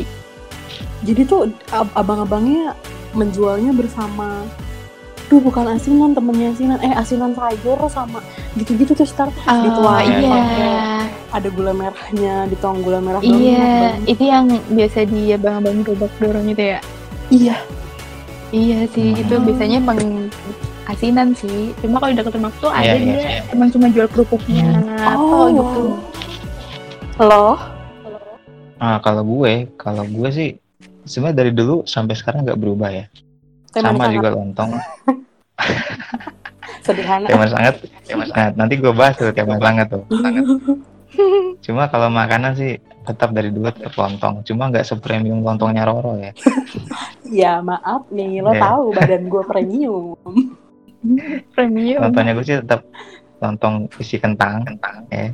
Jadi 1.02 1.22
tuh 1.24 1.40
ab- 1.70 1.94
abang-abangnya 1.96 2.78
menjualnya 3.12 3.72
bersama. 3.72 4.46
Duh 5.26 5.40
bukan 5.40 5.66
asinan 5.72 6.12
temennya 6.12 6.52
asinan. 6.52 6.78
Eh 6.78 6.92
asinan 6.92 7.32
sayur 7.32 7.80
sama 7.88 8.20
gitu-gitu 8.54 8.92
terus 8.92 9.10
ntar 9.12 9.32
oh 9.32 9.64
Dituangin 9.64 10.20
iya. 10.20 10.30
Pakai- 10.30 11.10
ada 11.32 11.48
gula 11.48 11.72
merahnya 11.72 12.36
Dituang 12.46 12.84
gula 12.84 13.00
merah 13.00 13.24
iya. 13.24 13.96
itu 14.04 14.20
yang 14.22 14.46
biasa 14.68 15.08
di 15.08 15.32
abang-abang 15.32 15.82
gerobak 15.82 16.12
dorong 16.18 16.46
itu 16.46 16.64
ya? 16.68 16.80
Iya. 17.32 17.56
Iya 18.52 18.84
sih, 18.86 19.16
Hmm. 19.16 19.22
itu 19.24 19.34
biasanya 19.42 19.80
emang 19.80 20.28
asinan 20.86 21.34
sih. 21.34 21.72
Cuma 21.80 21.98
kalau 21.98 22.12
di 22.12 22.18
dekat 22.18 22.34
rumah 22.36 22.52
tuh 22.58 22.70
ada 22.70 22.84
Iya, 22.84 22.94
iya, 22.96 23.06
dia 23.06 23.22
iya. 23.22 23.42
emang 23.52 23.70
cuma 23.70 23.86
jual 23.88 24.08
kerupuknya 24.08 24.66
Oh, 25.14 25.18
oh, 25.18 25.46
gitu. 25.50 25.82
Loh 27.22 27.58
Ah, 28.78 28.98
kalau 28.98 29.22
gue, 29.22 29.70
kalau 29.78 30.02
gue 30.02 30.30
sih 30.34 30.50
sebenarnya 31.06 31.38
dari 31.38 31.52
dulu 31.54 31.86
sampai 31.86 32.18
sekarang 32.18 32.42
nggak 32.42 32.58
berubah 32.58 32.90
ya. 32.90 33.06
Sama 33.72 34.10
juga 34.10 34.34
lontong, 34.34 34.74
Sederhana 36.82 37.30
teh 37.30 37.38
manis 37.38 37.54
hangat. 37.54 37.76
Nah, 38.34 38.50
nanti 38.58 38.74
gue 38.82 38.90
bahas 38.90 39.14
tuh 39.16 39.30
teh 39.30 39.46
manis 39.46 39.62
hangat 39.62 39.88
tuh. 39.88 40.04
Cuma 41.66 41.86
kalau 41.88 42.10
makanan 42.10 42.58
sih 42.58 42.74
tetap 43.06 43.30
dari 43.32 43.54
dulu 43.54 43.70
tetap 43.70 43.94
lontong. 43.94 44.42
Cuma 44.42 44.74
nggak 44.74 44.82
sepremium 44.82 45.46
lontongnya 45.46 45.86
Roro 45.86 46.18
ya. 46.18 46.34
Ya 47.32 47.64
maaf 47.64 48.12
nih 48.12 48.44
lo 48.44 48.52
Iya. 48.52 48.60
tahu 48.60 48.84
badan 48.92 49.24
gue 49.32 49.44
premium 49.48 50.20
Premium. 51.56 52.00
Lontongnya 52.06 52.34
gue 52.38 52.46
sih 52.46 52.58
tetap 52.62 52.82
lontong 53.42 53.90
isi 53.98 54.22
kentang, 54.22 54.62
kentang 54.62 55.02
ya, 55.10 55.34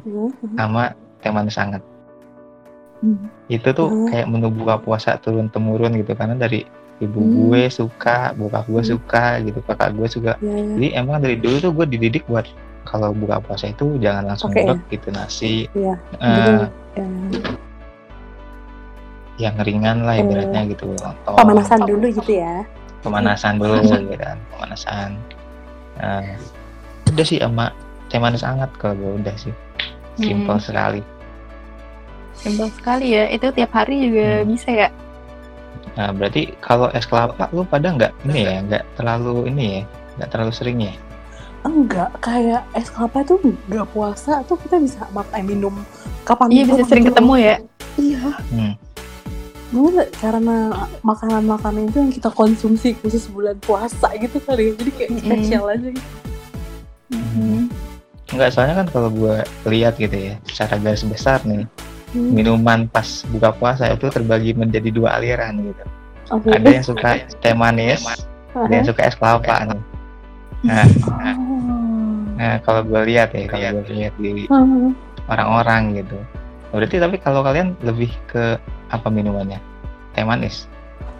sama 0.55 0.95
teh 1.19 1.31
manis. 1.31 1.59
Hmm. 1.59 3.29
Itu 3.51 3.69
tuh 3.75 3.87
Hmm. 3.91 4.07
kayak 4.09 4.27
menu 4.31 4.49
buka 4.49 4.79
puasa 4.81 5.19
turun 5.19 5.51
temurun 5.51 5.93
gitu 5.99 6.15
karena 6.15 6.33
dari 6.33 6.63
ibu 6.97 7.19
Hmm. 7.21 7.33
gue 7.35 7.61
suka, 7.69 8.33
bokap 8.33 8.65
gue 8.65 8.81
Hmm. 8.81 8.91
suka 8.97 9.25
gitu, 9.43 9.59
kakak 9.67 9.93
gue 9.93 10.07
juga 10.09 10.33
Ya, 10.41 10.55
ya. 10.55 10.73
Jadi 10.79 10.87
emang 10.97 11.17
dari 11.21 11.35
dulu 11.37 11.55
tuh 11.61 11.71
gue 11.75 11.85
dididik 11.85 12.23
buat 12.25 12.47
kalau 12.87 13.11
buka 13.11 13.43
puasa 13.43 13.67
itu 13.69 13.99
jangan 13.99 14.31
langsung 14.33 14.49
Oke, 14.55 14.63
ngulek 14.63 14.79
gitu 14.89 15.07
nasi, 15.11 15.67
Iya, 15.75 15.93
eh, 16.23 16.31
betul. 16.31 16.63
Ya. 16.97 17.07
yang 19.37 19.55
ringan 19.61 20.01
lah 20.01 20.17
ibaratnya 20.17 20.65
gitu. 20.73 20.89
Lontong, 20.97 21.35
Pemanasan 21.37 21.85
dulu 21.85 22.09
gitu 22.09 22.31
ya 22.41 22.65
pemanasan 23.05 23.61
dulu 23.61 23.77
gitu 23.85 24.15
kan, 24.17 24.37
pemanasan. 24.51 25.09
Nah, 25.97 26.21
udah 27.07 27.25
sih 27.25 27.37
sama 27.37 27.73
teh 28.07 28.17
manis 28.17 28.41
hangat 28.41 28.69
kalau 28.77 28.95
gue 28.95 29.11
udah 29.19 29.35
sih, 29.35 29.53
simple 30.15 30.55
Hmm. 30.55 30.63
sekali. 30.63 31.01
Simpel 32.33 32.69
sekali 32.71 33.11
ya. 33.11 33.25
Itu 33.27 33.49
tiap 33.49 33.73
hari 33.73 34.07
juga 34.07 34.41
Hmm. 34.41 34.47
bisa 34.47 34.69
ya. 34.69 34.89
Nah 35.97 36.13
berarti 36.13 36.53
kalau 36.61 36.93
es 36.93 37.03
kelapa 37.03 37.49
lu 37.49 37.65
pada 37.65 37.89
nggak 37.89 38.13
ini 38.23 38.45
ya, 38.45 38.57
nggak 38.61 38.83
terlalu 38.93 39.49
ini 39.49 39.65
ya, 39.65 39.81
nggak 40.15 40.29
terlalu 40.29 40.51
sering 40.53 40.77
ya? 40.79 40.93
Enggak, 41.65 42.13
kayak 42.21 42.61
es 42.71 42.87
kelapa 42.87 43.25
tuh 43.25 43.41
nggak 43.67 43.89
puasa 43.89 44.45
tuh 44.45 44.55
kita 44.55 44.77
bisa 44.77 45.03
makan 45.09 45.41
minum 45.43 45.73
kapan 46.23 46.53
Iya 46.53 46.63
bisa 46.63 46.73
pun 46.77 46.87
sering 46.87 47.03
gitu. 47.03 47.11
ketemu 47.11 47.33
ya. 47.35 47.55
Iya, 47.97 48.19
Hmm. 48.53 48.73
Gue 49.67 50.07
karena 50.23 50.87
makanan-makanan 51.03 51.91
itu 51.91 51.97
yang 51.99 52.11
kita 52.13 52.29
konsumsi 52.31 52.95
khusus 53.03 53.27
bulan 53.27 53.59
puasa 53.59 54.07
gitu 54.15 54.39
kali 54.39 54.71
ya, 54.71 54.73
jadi 54.79 54.91
kayak 54.95 55.11
Mm-mm. 55.11 55.23
spesial 55.27 55.65
aja 55.67 55.87
gitu. 55.91 56.09
Hmm. 57.11 57.67
Nggak 58.31 58.49
soalnya 58.55 58.75
kan 58.83 58.87
kalau 58.91 59.09
gue 59.11 59.35
lihat 59.67 59.99
gitu 59.99 60.15
ya, 60.15 60.39
secara 60.47 60.79
garis 60.79 61.03
besar 61.03 61.43
nih, 61.43 61.67
Hmm. 62.15 62.31
minuman 62.31 62.87
pas 62.87 63.27
buka 63.27 63.51
puasa 63.51 63.91
itu 63.91 64.07
terbagi 64.07 64.55
menjadi 64.55 64.87
dua 64.95 65.19
aliran 65.19 65.59
gitu. 65.59 65.83
Oke. 66.31 66.55
Ada 66.55 66.67
yang 66.71 66.85
suka 66.87 67.09
teh 67.43 67.51
manis, 67.51 68.07
ada 68.55 68.71
yang 68.71 68.87
suka 68.87 69.03
es 69.03 69.15
kelapa 69.19 69.67
nih. 69.67 69.81
Nah, 70.63 70.87
Oh. 71.03 72.23
nah 72.39 72.55
kalau 72.63 72.87
gue 72.87 73.01
lihat 73.11 73.35
ya, 73.35 73.51
kalau 73.51 73.83
gue 73.83 73.91
lihat 73.91 74.15
di 74.15 74.47
Hmm. 74.47 74.95
orang-orang 75.27 75.99
gitu. 75.99 76.15
Berarti 76.71 76.95
tapi 76.99 77.15
kalau 77.19 77.43
kalian 77.43 77.75
lebih 77.83 78.11
ke 78.31 78.55
apa 78.89 79.07
minumannya? 79.11 79.59
Teh 80.15 80.23
manis. 80.23 80.65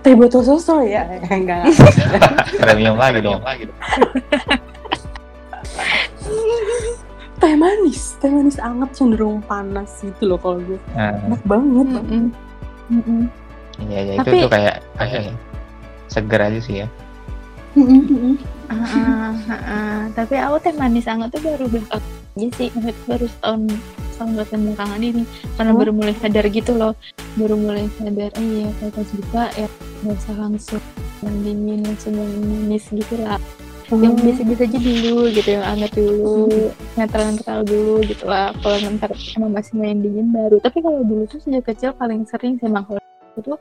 Teh 0.02 0.14
botol 0.16 0.44
susu 0.44 0.82
ya? 0.84 1.04
Enggak. 1.34 1.68
Premium 2.64 2.96
lagi 2.98 3.20
dong. 3.22 3.42
teh 7.38 7.54
manis, 7.54 8.18
teh 8.18 8.32
manis 8.34 8.58
anget 8.58 8.90
cenderung 8.98 9.46
panas 9.46 10.02
gitu 10.02 10.34
loh 10.34 10.40
kalau 10.42 10.58
gue. 10.66 10.80
Nah, 10.98 11.14
Enak 11.30 11.42
banget. 11.46 11.88
Mm-mm. 12.88 13.28
iya 13.84 14.00
ya 14.02 14.14
itu 14.18 14.30
Tapi- 14.32 14.42
tuh 14.42 14.50
kayak 14.50 14.76
ya? 15.04 15.34
Seger 16.08 16.40
aja 16.40 16.60
sih 16.64 16.76
ya. 16.82 16.88
Ah, 18.68 18.74
ah, 18.74 19.54
ah. 19.54 20.00
Tapi 20.18 20.34
aku 20.40 20.56
teh 20.66 20.74
manis 20.74 21.06
hangat 21.06 21.30
tuh 21.30 21.44
baru 21.46 21.68
aja 21.70 22.48
sih. 22.58 22.74
Baru 23.06 23.28
setahun 23.30 23.70
tahun 24.18 24.34
belakangan 24.36 25.00
ini 25.00 25.24
karena 25.56 25.72
Oh. 25.72 25.78
baru 25.78 25.92
mulai 25.94 26.14
sadar 26.18 26.46
gitu 26.50 26.72
loh. 26.74 26.94
Baru 27.38 27.56
mulai 27.56 27.86
sadar, 28.02 28.30
eh 28.34 28.44
iya 28.44 28.68
kalau 28.82 28.92
pas 28.98 29.10
buka 29.14 29.44
ya 29.54 29.68
nggak 30.02 30.16
usah 30.18 30.36
langsung 30.36 30.84
yang 31.22 31.38
dingin 31.46 31.80
langsung 31.86 32.14
yang 32.18 32.32
manis 32.42 32.86
gitu 32.90 33.16
lah. 33.22 33.38
Yang 33.88 34.14
Hmm. 34.20 34.24
biasa-biasa 34.28 34.64
aja 34.68 34.80
dulu 34.84 35.16
gitu, 35.32 35.50
yang 35.56 35.64
hangat 35.64 35.92
dulu, 35.96 36.36
netral-netral 37.00 37.60
dulu 37.64 37.94
gitu 38.04 38.24
lah. 38.28 38.52
Kalau 38.60 38.78
ntar 39.00 39.12
emang 39.40 39.52
masih 39.56 39.74
main 39.80 39.98
dingin 40.04 40.28
baru. 40.36 40.60
Tapi 40.60 40.84
kalau 40.84 41.08
dulu 41.08 41.24
tuh 41.24 41.40
sejak 41.40 41.64
kecil 41.72 41.96
paling 41.96 42.28
sering 42.28 42.60
sih 42.60 42.68
emang 42.68 42.84
kalau 42.84 43.00
aku 43.00 43.56
tuh 43.56 43.58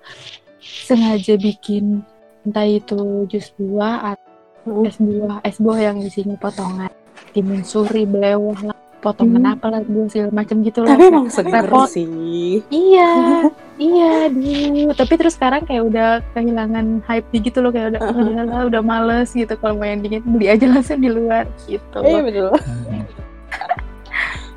sengaja 0.58 1.38
bikin 1.38 2.02
entah 2.42 2.66
itu 2.66 3.26
jus 3.30 3.54
buah 3.54 4.18
Hmm. 4.66 4.82
es 4.82 4.98
buah 4.98 5.38
es 5.46 5.56
buah 5.62 5.78
yang 5.78 6.02
isinya 6.02 6.34
potongan 6.42 6.90
timun 7.30 7.62
suri 7.62 8.02
belewah 8.02 8.58
lah 8.66 8.78
potongan 9.06 9.38
Hmm. 9.40 9.54
apa 9.54 9.66
lah 9.68 9.80
buah 9.80 10.08
segala 10.08 10.30
macam 10.34 10.56
gitu 10.60 10.78
loh 10.80 10.90
Tapi 10.90 11.04
emang 11.06 11.26
seger 11.28 11.62
repot. 11.62 11.86
sih. 11.86 12.58
iya 12.68 13.10
iya 13.78 14.12
dulu 14.26 14.90
tapi 14.92 15.14
terus 15.14 15.32
sekarang 15.32 15.62
kayak 15.62 15.84
udah 15.84 16.08
kehilangan 16.32 16.86
hype 17.04 17.28
gitu 17.30 17.58
loh 17.60 17.70
kayak 17.70 17.94
udah 17.94 18.00
udah, 18.02 18.44
lah, 18.44 18.62
udah 18.64 18.82
males 18.82 19.30
gitu 19.30 19.54
kalau 19.54 19.76
mau 19.76 19.84
yang 19.84 20.00
dingin 20.00 20.26
beli 20.26 20.48
aja 20.48 20.66
langsung 20.66 20.98
di 20.98 21.06
luar 21.06 21.46
gitu 21.64 21.98
Iya 21.98 22.20
betul. 22.20 22.50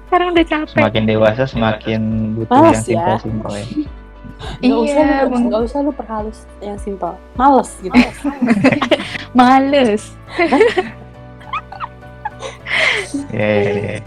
Sekarang 0.04 0.34
udah 0.34 0.42
capek 0.44 0.74
Semakin 0.74 1.04
dewasa 1.06 1.44
semakin 1.46 2.02
butuh 2.34 2.50
Males 2.50 2.82
yang 2.82 2.98
ya. 2.98 3.06
simpel-simpel 3.14 3.54
ya. 3.54 3.66
Gak 4.64 4.72
usah 4.74 5.04
iya 5.04 5.20
lu, 5.20 5.30
meng- 5.30 5.48
gak 5.48 5.62
usah 5.62 5.80
lu 5.84 5.92
perhalus 5.92 6.40
yang 6.60 6.80
simpel. 6.80 7.12
Males 7.36 7.70
gitu. 7.78 8.00
males 9.32 10.04
Iya, 13.30 13.50
iya, 13.60 13.98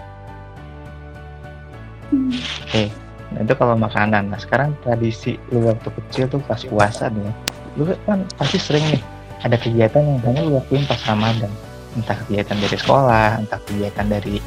Oke, 2.68 2.92
nah 3.33 3.40
itu 3.40 3.55
kalau 3.57 3.77
makanan. 3.81 4.29
Nah 4.29 4.40
sekarang 4.40 4.77
tradisi 4.85 5.40
lu 5.48 5.64
waktu 5.64 5.88
kecil 5.88 6.25
tuh 6.29 6.40
pas 6.44 6.61
puasa 6.61 7.09
nih, 7.09 7.25
ya, 7.25 7.33
lu 7.81 7.83
kan 8.05 8.20
pasti 8.37 8.61
sering 8.61 8.85
nih 8.92 9.03
ada 9.42 9.57
kegiatan 9.57 10.03
yang 10.05 10.20
hanya 10.29 10.40
lu 10.44 10.61
lakuin 10.61 10.85
pas 10.85 11.01
Ramadan. 11.09 11.51
Entah 11.96 12.16
kegiatan 12.25 12.57
dari 12.57 12.77
sekolah, 12.77 13.29
entah 13.40 13.61
kegiatan 13.68 14.07
dari 14.09 14.40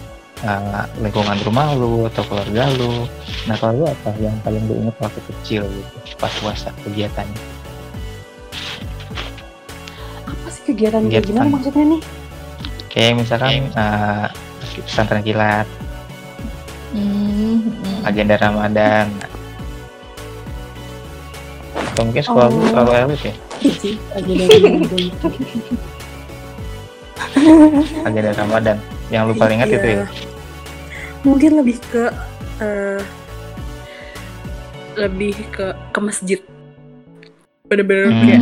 uh, 0.46 0.86
lingkungan 1.02 1.38
rumah 1.46 1.74
lu 1.74 2.06
atau 2.10 2.24
keluarga 2.26 2.70
lu. 2.78 3.06
Nah 3.50 3.56
kalau 3.58 3.74
lu 3.82 3.86
apa 3.90 4.10
yang 4.22 4.34
paling 4.46 4.64
lu 4.70 4.82
ingat 4.86 4.96
waktu 5.02 5.22
kecil 5.34 5.66
gitu 5.66 6.16
pas 6.22 6.34
puasa 6.42 6.70
kegiatannya? 6.86 7.42
Apa 10.26 10.48
sih 10.50 10.64
kegiatan 10.70 11.06
kayak 11.06 11.26
Kegiatan. 11.26 11.30
gimana 11.34 11.50
maksudnya 11.54 11.86
nih? 11.98 12.02
Kayak 12.90 13.14
misalkan 13.20 13.54
uh, 13.76 14.26
pesantren 14.88 15.22
kilat, 15.22 15.68
Hmm, 16.96 17.60
agenda 18.02 18.36
Ramadan. 18.38 19.08
Atau 21.76 22.02
mungkin 22.06 22.24
sekolah 22.24 22.48
Oh. 22.48 22.64
terlalu 22.66 22.92
elit 22.96 23.22
ya? 23.22 23.36
Lagi 24.14 24.32
dari 24.34 24.58
Ramadan. 24.58 25.04
agenda 28.02 28.32
Ramadan 28.34 28.78
yang 29.08 29.28
lu 29.28 29.34
paling 29.34 29.60
ingat 29.60 29.70
itu 29.70 29.86
ya 29.86 29.96
Iya. 29.96 30.06
Mungkin 31.22 31.52
lebih 31.58 31.78
ke 31.84 32.04
eh, 32.58 33.02
lebih 34.96 35.36
ke 35.52 35.66
ke 35.92 36.00
masjid 36.00 36.40
bener-bener 37.66 38.08
Hmm. 38.08 38.24
kayak 38.24 38.42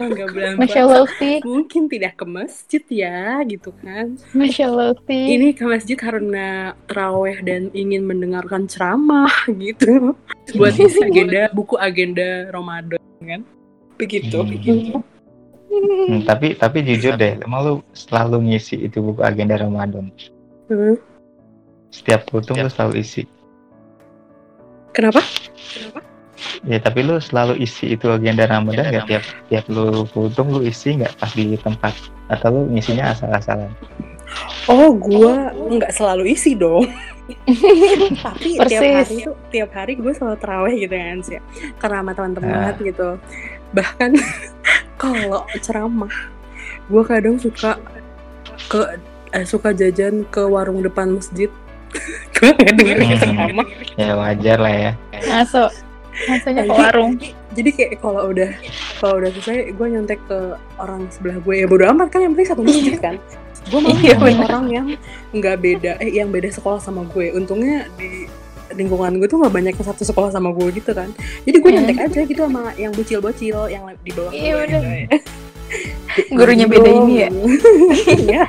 kalau 0.00 0.16
nggak 0.16 0.28
bulan 0.34 0.52
Masya 0.56 0.82
puasa 0.88 1.04
Allah 1.04 1.40
mungkin 1.44 1.82
tidak 1.92 2.12
ke 2.16 2.24
masjid 2.24 2.82
ya 2.88 3.44
gitu 3.44 3.70
kan. 3.84 4.16
Masya 4.32 4.64
Allah 4.72 4.96
ini 5.12 5.52
ke 5.52 5.64
masjid 5.68 5.96
karena 6.00 6.72
teraweh 6.88 7.36
dan 7.44 7.68
ingin 7.76 8.08
mendengarkan 8.08 8.64
ceramah 8.64 9.28
gitu. 9.64 10.16
Buat 10.56 10.80
isi 10.80 11.04
agenda 11.04 11.52
buku 11.52 11.76
agenda 11.76 12.48
Ramadan 12.48 13.00
kan. 13.20 13.44
Begitu 14.00 14.40
Hmm. 15.70 15.78
Hmm, 16.10 16.26
tapi 16.26 16.58
tapi 16.58 16.82
jujur 16.82 17.14
deh, 17.14 17.38
emang 17.46 17.62
lu 17.62 17.74
selalu 17.94 18.42
ngisi 18.50 18.90
itu 18.90 18.98
buku 18.98 19.22
agenda 19.22 19.54
Ramadan. 19.54 20.10
Hmm. 20.66 20.98
Setiap 21.94 22.26
kultum 22.26 22.58
lu 22.58 22.66
selalu 22.66 22.98
isi. 23.06 23.22
kenapa 24.90 25.22
Ya 26.60 26.76
tapi 26.76 27.00
lu 27.00 27.16
selalu 27.16 27.56
isi 27.58 27.96
itu 27.96 28.04
agenda 28.06 28.44
Ramadan 28.44 28.92
nggak 28.92 29.08
tiap 29.08 29.24
tiap 29.48 29.64
lu 29.66 30.04
kultum 30.12 30.52
lu 30.52 30.60
isi 30.60 30.92
nggak 30.92 31.16
pas 31.16 31.32
di 31.32 31.56
tempat 31.56 31.96
atau 32.28 32.48
lu 32.52 32.60
ngisinya 32.68 33.10
asal-asalan. 33.10 33.72
oh 34.68 34.92
gue 34.92 35.32
nggak 35.74 35.90
selalu 35.90 36.30
isi 36.30 36.54
dong 36.54 36.84
tapi 38.22 38.60
tiap 38.62 38.78
Persis. 38.78 38.94
hari 38.94 39.16
tuh 39.24 39.34
tiap 39.48 39.70
hari 39.72 39.92
gue 39.96 40.12
selalu 40.12 40.36
teraweh 40.38 40.74
gitu 40.78 40.94
kan 40.94 41.18
sih 41.20 41.38
karena 41.78 41.96
sama 42.02 42.12
teman-teman 42.14 42.54
Ah. 42.70 42.74
gitu 42.76 43.08
bahkan 43.72 44.14
kalau 45.02 45.42
ceramah 45.58 46.12
gue 46.86 47.02
kadang 47.02 47.40
suka 47.40 47.80
ke 48.68 48.80
eh, 49.32 49.42
suka 49.42 49.72
jajan 49.72 50.22
ke 50.28 50.42
warung 50.44 50.78
depan 50.78 51.10
masjid 51.10 51.50
gue 52.36 52.50
nggak 52.52 52.72
dengerin 52.76 53.06
Hmm. 53.08 53.18
ceramah 53.18 53.66
Ya 53.98 54.12
wajar 54.14 54.58
lah 54.58 54.74
ya. 54.74 54.92
Masuk. 55.26 55.70
Masuknya 56.26 56.62
ke 56.62 56.66
Jadi- 56.66 56.74
warung. 56.76 57.12
jadi 57.50 57.70
kayak 57.72 57.92
kalau 57.98 58.22
udah 58.26 58.50
kalau 58.96 59.14
udah 59.18 59.30
selesai 59.32 59.72
gue 59.72 59.86
nyontek 59.88 60.20
ke 60.24 60.38
orang 60.76 61.06
sebelah 61.08 61.36
gue 61.36 61.54
ya 61.56 61.66
bodo 61.66 61.82
amat 61.88 62.08
kan 62.08 62.22
yang 62.22 62.32
penting 62.32 62.48
satu 62.48 62.62
masjid 62.62 62.94
kan 62.96 63.14
gue 63.64 63.78
malah 63.78 63.98
Iya, 63.98 64.14
orang 64.40 64.64
yang 64.68 64.86
nggak 65.30 65.56
beda 65.58 65.90
eh 65.98 66.10
yang 66.12 66.28
beda 66.28 66.48
sekolah 66.48 66.78
sama 66.78 67.02
gue 67.06 67.30
untungnya 67.30 67.90
di 67.94 68.30
lingkungan 68.72 69.18
gue 69.18 69.26
tuh 69.26 69.36
nggak 69.36 69.50
banyak 69.52 69.74
yang 69.74 69.82
satu 69.84 70.02
sekolah 70.02 70.30
sama 70.30 70.50
gue 70.50 70.70
gitu 70.72 70.90
kan 70.92 71.10
jadi 71.42 71.56
gue 71.56 71.68
Hmm. 71.68 71.76
nyontek 71.80 71.98
aja 72.00 72.20
gitu 72.22 72.40
sama 72.40 72.70
yang 72.74 72.92
bocil-bocil 72.92 73.58
yang 73.66 73.82
di 73.98 74.10
bawah 74.10 74.30
Iya, 74.30 74.50
gue 74.52 74.62
udah. 74.64 74.80
gitu. 74.80 75.16
Gurunya 76.36 76.66
Gitu. 76.66 76.74
beda 76.76 76.90
ini 76.92 77.14
ya? 77.16 77.28
Iya. 78.26 78.42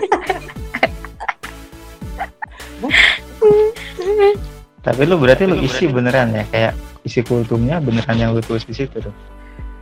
Tapi 4.82 5.02
lu 5.06 5.16
berarti 5.16 5.46
lu 5.46 5.58
isi 5.58 5.86
beneran 5.86 6.32
ya 6.32 6.44
kayak 6.48 6.74
isi 7.02 7.22
kultumnya 7.22 7.78
beneran 7.78 8.16
yang 8.16 8.32
lu 8.32 8.42
tulis 8.42 8.64
di 8.64 8.74
situ 8.74 8.98
tuh. 8.98 9.14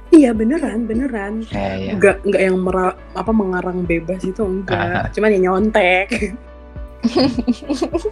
iya 0.09 0.33
beneran 0.33 0.83
beneran 0.83 1.45
Ya 1.47 1.77
ya. 1.77 1.93
nggak 1.93 2.25
nggak 2.25 2.41
yang 2.41 2.57
mera, 2.57 2.88
apa 3.13 3.29
mengarang 3.29 3.85
bebas 3.85 4.19
itu 4.21 4.41
enggak 4.41 4.73
Ah. 4.73 5.05
cuman 5.09 5.29
ya 5.29 5.39
nyontek 5.39 6.07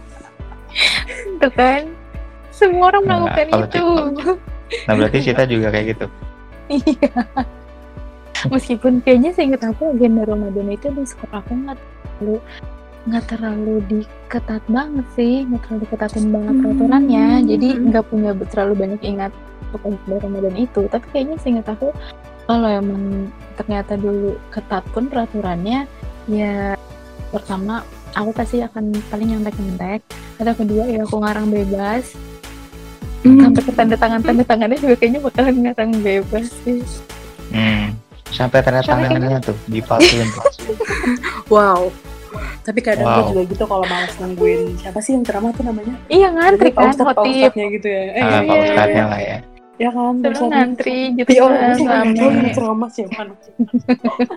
Tuh 1.38 1.52
kan. 1.52 1.82
Semua 2.50 2.90
orang 2.90 3.04
Nah, 3.04 3.16
melakukan 3.20 3.46
kalau 3.48 3.66
itu. 3.66 3.84
Nah 4.84 4.92
berarti 4.94 5.18
kita 5.22 5.42
juga 5.44 5.68
kayak 5.70 5.86
gitu. 5.92 6.06
Iya. 6.68 7.10
Meskipun 8.46 9.00
kayaknya 9.00 9.30
seingat 9.32 9.62
aku 9.62 9.90
agenda 9.90 10.22
Ramadan 10.22 10.68
itu 10.68 10.86
di 10.88 11.02
sekolah 11.02 11.40
aku 11.40 11.52
nggak 11.56 11.78
terlalu 12.14 12.38
nggak 13.08 13.24
terlalu 13.32 13.80
diketat 13.88 14.62
banget 14.68 15.06
sih, 15.16 15.48
nggak 15.48 15.60
terlalu 15.64 15.80
diketatin 15.88 16.26
banget 16.28 16.54
Hmm. 16.54 16.62
peraturannya. 16.62 17.26
Jadi 17.48 17.68
Hmm. 17.72 17.84
nggak 17.88 18.04
punya 18.12 18.30
terlalu 18.52 18.74
banyak 18.76 19.02
ingat 19.02 19.32
untuk 19.68 19.80
agenda 19.88 20.16
Ramadan 20.24 20.56
itu. 20.60 20.80
Tapi 20.92 21.06
kayaknya 21.12 21.36
seingat 21.40 21.66
aku 21.72 21.88
kalau 22.44 22.68
emang 22.68 23.32
ternyata 23.56 23.96
dulu 23.96 24.36
ketat 24.52 24.84
pun 24.92 25.08
peraturannya, 25.08 25.88
ya 26.28 26.76
pertama 27.32 27.84
aku 28.12 28.30
pasti 28.36 28.60
akan 28.60 28.92
paling 29.08 29.36
nyontek-nyontek. 29.36 30.00
Atau 30.38 30.54
kedua 30.54 30.84
ya 30.86 31.02
aku 31.08 31.16
ngarang 31.24 31.48
bebas. 31.48 32.12
Sampai 33.18 33.60
ke 33.60 33.72
tanda 33.74 33.96
tangan 33.98 34.22
tanda 34.22 34.44
tangannya 34.46 34.78
juga 34.78 34.94
kayaknya 34.94 35.20
bakalan 35.20 35.56
ngarang 35.66 35.90
bebas 36.00 36.46
sih. 36.62 36.80
Hmm. 37.50 37.96
Sampai 38.30 38.60
tanda 38.60 38.84
tangannya 38.84 39.40
tuh 39.40 39.56
dipalsuin 39.66 40.28
tuh. 40.32 40.44
wow 41.48 41.88
tapi 42.68 42.84
kadang 42.84 43.00
Wow. 43.02 43.16
gue 43.16 43.24
juga 43.32 43.42
gitu 43.48 43.64
kalau 43.64 43.86
males 43.86 44.12
nungguin 44.20 44.76
siapa 44.76 45.00
sih 45.00 45.16
yang 45.16 45.24
ceramah 45.24 45.50
tuh 45.50 45.64
namanya 45.64 45.96
Iya 46.06 46.28
ngantri 46.28 46.68
kan, 46.70 46.92
khotib. 46.92 47.48
Ustadznya 47.48 47.66
gitu 47.72 47.88
ya. 47.88 48.02
Eh, 48.04 48.20
Ah, 48.20 48.28
iya, 48.28 48.38
Pak 48.38 48.52
iya, 48.52 48.64
Ustadznya 48.68 48.92
iya. 48.94 49.08
lah 49.08 49.20
ya. 49.22 49.38
Ya 49.78 49.88
kan, 49.88 50.12
Terus 50.18 50.40
ngantri 50.42 50.98
gitu 51.14 51.30
Ya 51.30 51.42
kan, 51.46 51.78
rame. 51.80 52.26
nih 52.36 52.50
ceramah 52.52 52.90
siapa. 52.90 53.22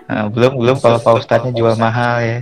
Nah, 0.06 0.24
belum 0.30 0.52
belum 0.56 0.76
kalau 0.78 0.96
Pak 0.96 1.12
Ustadznya 1.18 1.52
jual 1.52 1.76
mahal 1.76 2.16
ya. 2.22 2.38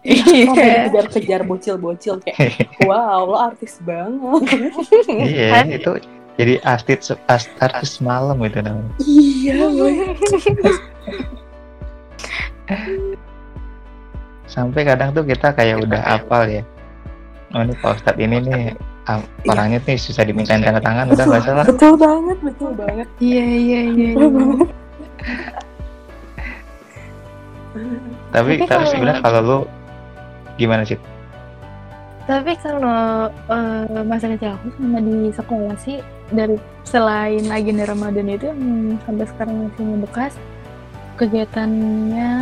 Sampai 0.00 0.14
Iya. 0.62 0.86
dikejar-kejar 0.86 1.40
bocil-bocil 1.42 2.22
kayak, 2.22 2.38
wow, 2.88 3.26
lo 3.26 3.36
artis 3.36 3.82
banget. 3.82 4.40
iya 5.10 5.48
Kan? 5.52 5.66
itu 5.68 5.92
jadi 6.36 6.54
artis 6.62 7.10
as- 7.26 7.50
artis 7.58 7.98
malam 7.98 8.38
itu 8.40 8.56
namanya. 8.56 8.94
iya, 9.02 9.66
gue. 9.66 9.92
Sampai 14.56 14.88
kadang 14.88 15.12
tuh 15.12 15.28
kita 15.28 15.52
kayak 15.52 15.84
udah 15.84 16.00
hafal 16.00 16.48
ya. 16.48 16.64
Oh 17.52 17.60
ini 17.60 17.76
Pak 17.76 18.00
Ustadz 18.00 18.16
ini 18.16 18.40
nih 18.40 18.72
ah, 19.04 19.20
orangnya 19.52 19.84
nih 19.84 20.00
susah 20.00 20.24
dimintain 20.24 20.64
tanda 20.64 20.80
tangan 20.80 21.12
udah 21.12 21.24
nggak 21.28 21.44
salah. 21.44 21.64
Betul 21.70 22.00
banget, 22.00 22.38
betul 22.40 22.72
banget. 22.72 23.04
Iya 23.20 23.44
iya 23.44 23.80
iya. 23.92 24.10
Banget. 24.16 24.72
Tapi 28.32 28.52
Tapi 28.64 28.84
sebenarnya 28.88 29.20
kalau 29.20 29.40
lu 29.44 29.58
gimana 30.56 30.88
sih? 30.88 30.96
Tapi 32.24 32.56
kalau 32.58 33.28
eh, 33.28 34.02
masa 34.08 34.32
kecil 34.32 34.56
aku 34.56 34.72
sama 34.80 34.98
di 35.04 35.30
sekolah 35.30 35.76
sih 35.78 36.00
dari 36.32 36.56
selain 36.82 37.44
agenda 37.52 37.86
Ramadan 37.86 38.32
itu 38.32 38.50
yang 38.50 38.98
sampai 39.04 39.26
sekarang 39.30 39.68
masih 39.68 39.84
membekas 39.84 40.32
kegiatannya 41.20 42.32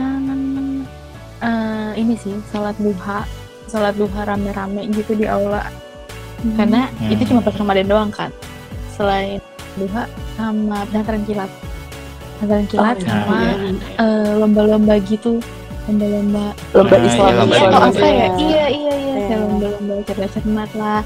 ini 1.95 2.15
sih 2.15 2.35
sholat 2.49 2.75
duha 2.77 3.23
sholat 3.67 3.95
duha 3.95 4.21
rame-rame 4.25 4.87
gitu 4.91 5.15
di 5.15 5.25
aula 5.25 5.65
karena 6.55 6.87
Hmm. 6.95 7.09
itu 7.09 7.23
cuma 7.25 7.41
pas 7.41 7.55
Ramadan 7.55 7.87
doang 7.87 8.11
kan 8.11 8.29
selain 8.93 9.41
duha 9.75 10.05
sama 10.35 10.85
pesantren 10.87 11.25
kilat 11.25 11.51
pesantren 12.37 12.67
kilat 12.69 12.97
iya, 12.97 13.07
sama 13.09 13.39
iya. 13.41 13.71
eh, 13.97 14.33
lomba-lomba 14.37 14.95
gitu 15.03 15.41
lomba-lomba 15.85 16.53
Lomba 16.73 16.95
Ah, 16.95 17.01
iya, 17.01 17.09
Islam, 17.09 17.33
lomba 17.35 17.55
Iya, 17.55 17.61
Islam. 17.61 17.73
atau 17.73 17.81
apa 17.85 17.99
ya? 18.01 18.09
Iya. 18.09 18.29
Iya, 18.35 18.35
iya, 18.39 18.65
iya. 18.69 18.95
Iya. 18.97 19.15
Kayak 19.25 19.41
lomba-lomba 19.43 19.95
cerdas 20.05 20.31
cermat 20.33 20.71
lah. 20.75 21.01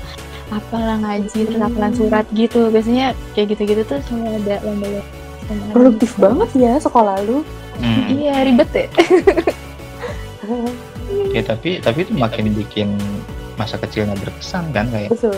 Apalah 0.48 0.96
ngaji, 0.98 1.38
terus 1.44 1.59
hafalan 1.59 1.92
surat 1.92 2.27
gitu. 2.31 2.61
Biasanya 2.70 3.07
kayak 3.35 3.46
gitu-gitu 3.53 3.83
tuh 3.85 3.98
selalu 4.07 4.38
ada 4.38 4.57
lomba-lomba. 4.62 5.03
Produktif 5.74 6.11
banget 6.14 6.51
ya 6.55 6.72
sekolah 6.79 7.18
lu. 7.27 7.42
Hmm. 7.79 8.07
Iya, 8.09 8.35
ribet 8.42 8.70
ya. 8.70 8.87
Ya 11.31 11.43
tapi 11.45 11.79
tapi 11.79 11.99
itu 12.05 12.13
makin 12.13 12.53
bikin 12.53 12.89
masa 13.55 13.75
kecilnya 13.77 14.15
berkesan 14.17 14.71
kan 14.71 14.87
kayak 14.89 15.11
Betul. 15.13 15.35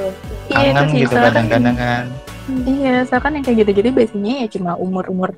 Iya, 0.53 0.71
kangen 0.77 0.87
sih. 0.93 0.99
gitu 1.03 1.15
kan, 1.17 1.23
kadang-kadang 1.33 1.77
kan. 1.77 2.05
iya, 2.67 2.95
soalnya 3.09 3.23
kan 3.25 3.33
yang 3.39 3.45
kayak 3.45 3.59
gitu-gitu 3.65 3.89
biasanya 3.91 4.35
ya 4.45 4.49
cuma 4.51 4.73
umur-umur 4.77 5.31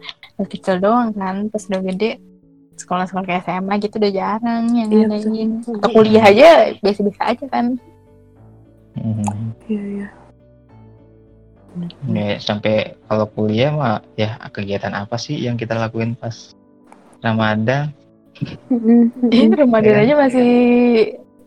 kecil 0.42 0.82
doang 0.82 1.14
kan. 1.14 1.46
Pas 1.48 1.62
udah 1.70 1.80
gede, 1.84 2.18
sekolah-sekolah 2.74 3.24
kayak 3.24 3.42
SMA 3.46 3.74
gitu 3.80 3.96
udah 4.02 4.12
jarang 4.12 4.64
yang 4.74 4.88
Iya, 4.90 5.06
ngadain. 5.06 5.48
betul. 5.62 5.74
Atau 5.78 5.90
kuliah 5.94 6.24
aja 6.26 6.48
biasa-biasa 6.82 7.22
aja 7.22 7.44
kan. 7.46 7.66
Hmm. 8.98 9.54
Iya, 9.70 9.82
iya. 9.88 10.08
Ya, 12.04 12.36
sampai 12.36 13.00
kalau 13.08 13.24
kuliah 13.24 13.72
mah 13.72 14.04
ya 14.12 14.36
kegiatan 14.52 14.92
apa 14.92 15.16
sih 15.16 15.40
yang 15.40 15.56
kita 15.56 15.72
lakuin 15.72 16.12
pas 16.12 16.52
Ramadan? 17.24 17.94
Ramadan 19.54 19.92
Iya. 19.92 20.02
aja 20.04 20.14
masih 20.18 20.50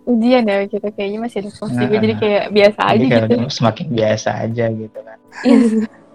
ujian 0.06 0.46
ya 0.46 0.58
kita 0.70 0.88
kayaknya 0.94 1.20
masih 1.20 1.38
ada 1.42 1.50
kelas 1.50 1.72
Nah, 1.74 1.90
jadi 1.90 2.14
kayak 2.16 2.44
biasa 2.54 2.80
aja 2.86 2.94
Jadi 2.96 3.06
gitu. 3.10 3.26
kayak 3.36 3.52
semakin 3.52 3.88
biasa 3.90 4.30
aja 4.38 4.66
gitu 4.70 5.00
kan. 5.02 5.18
Iya. 5.44 5.58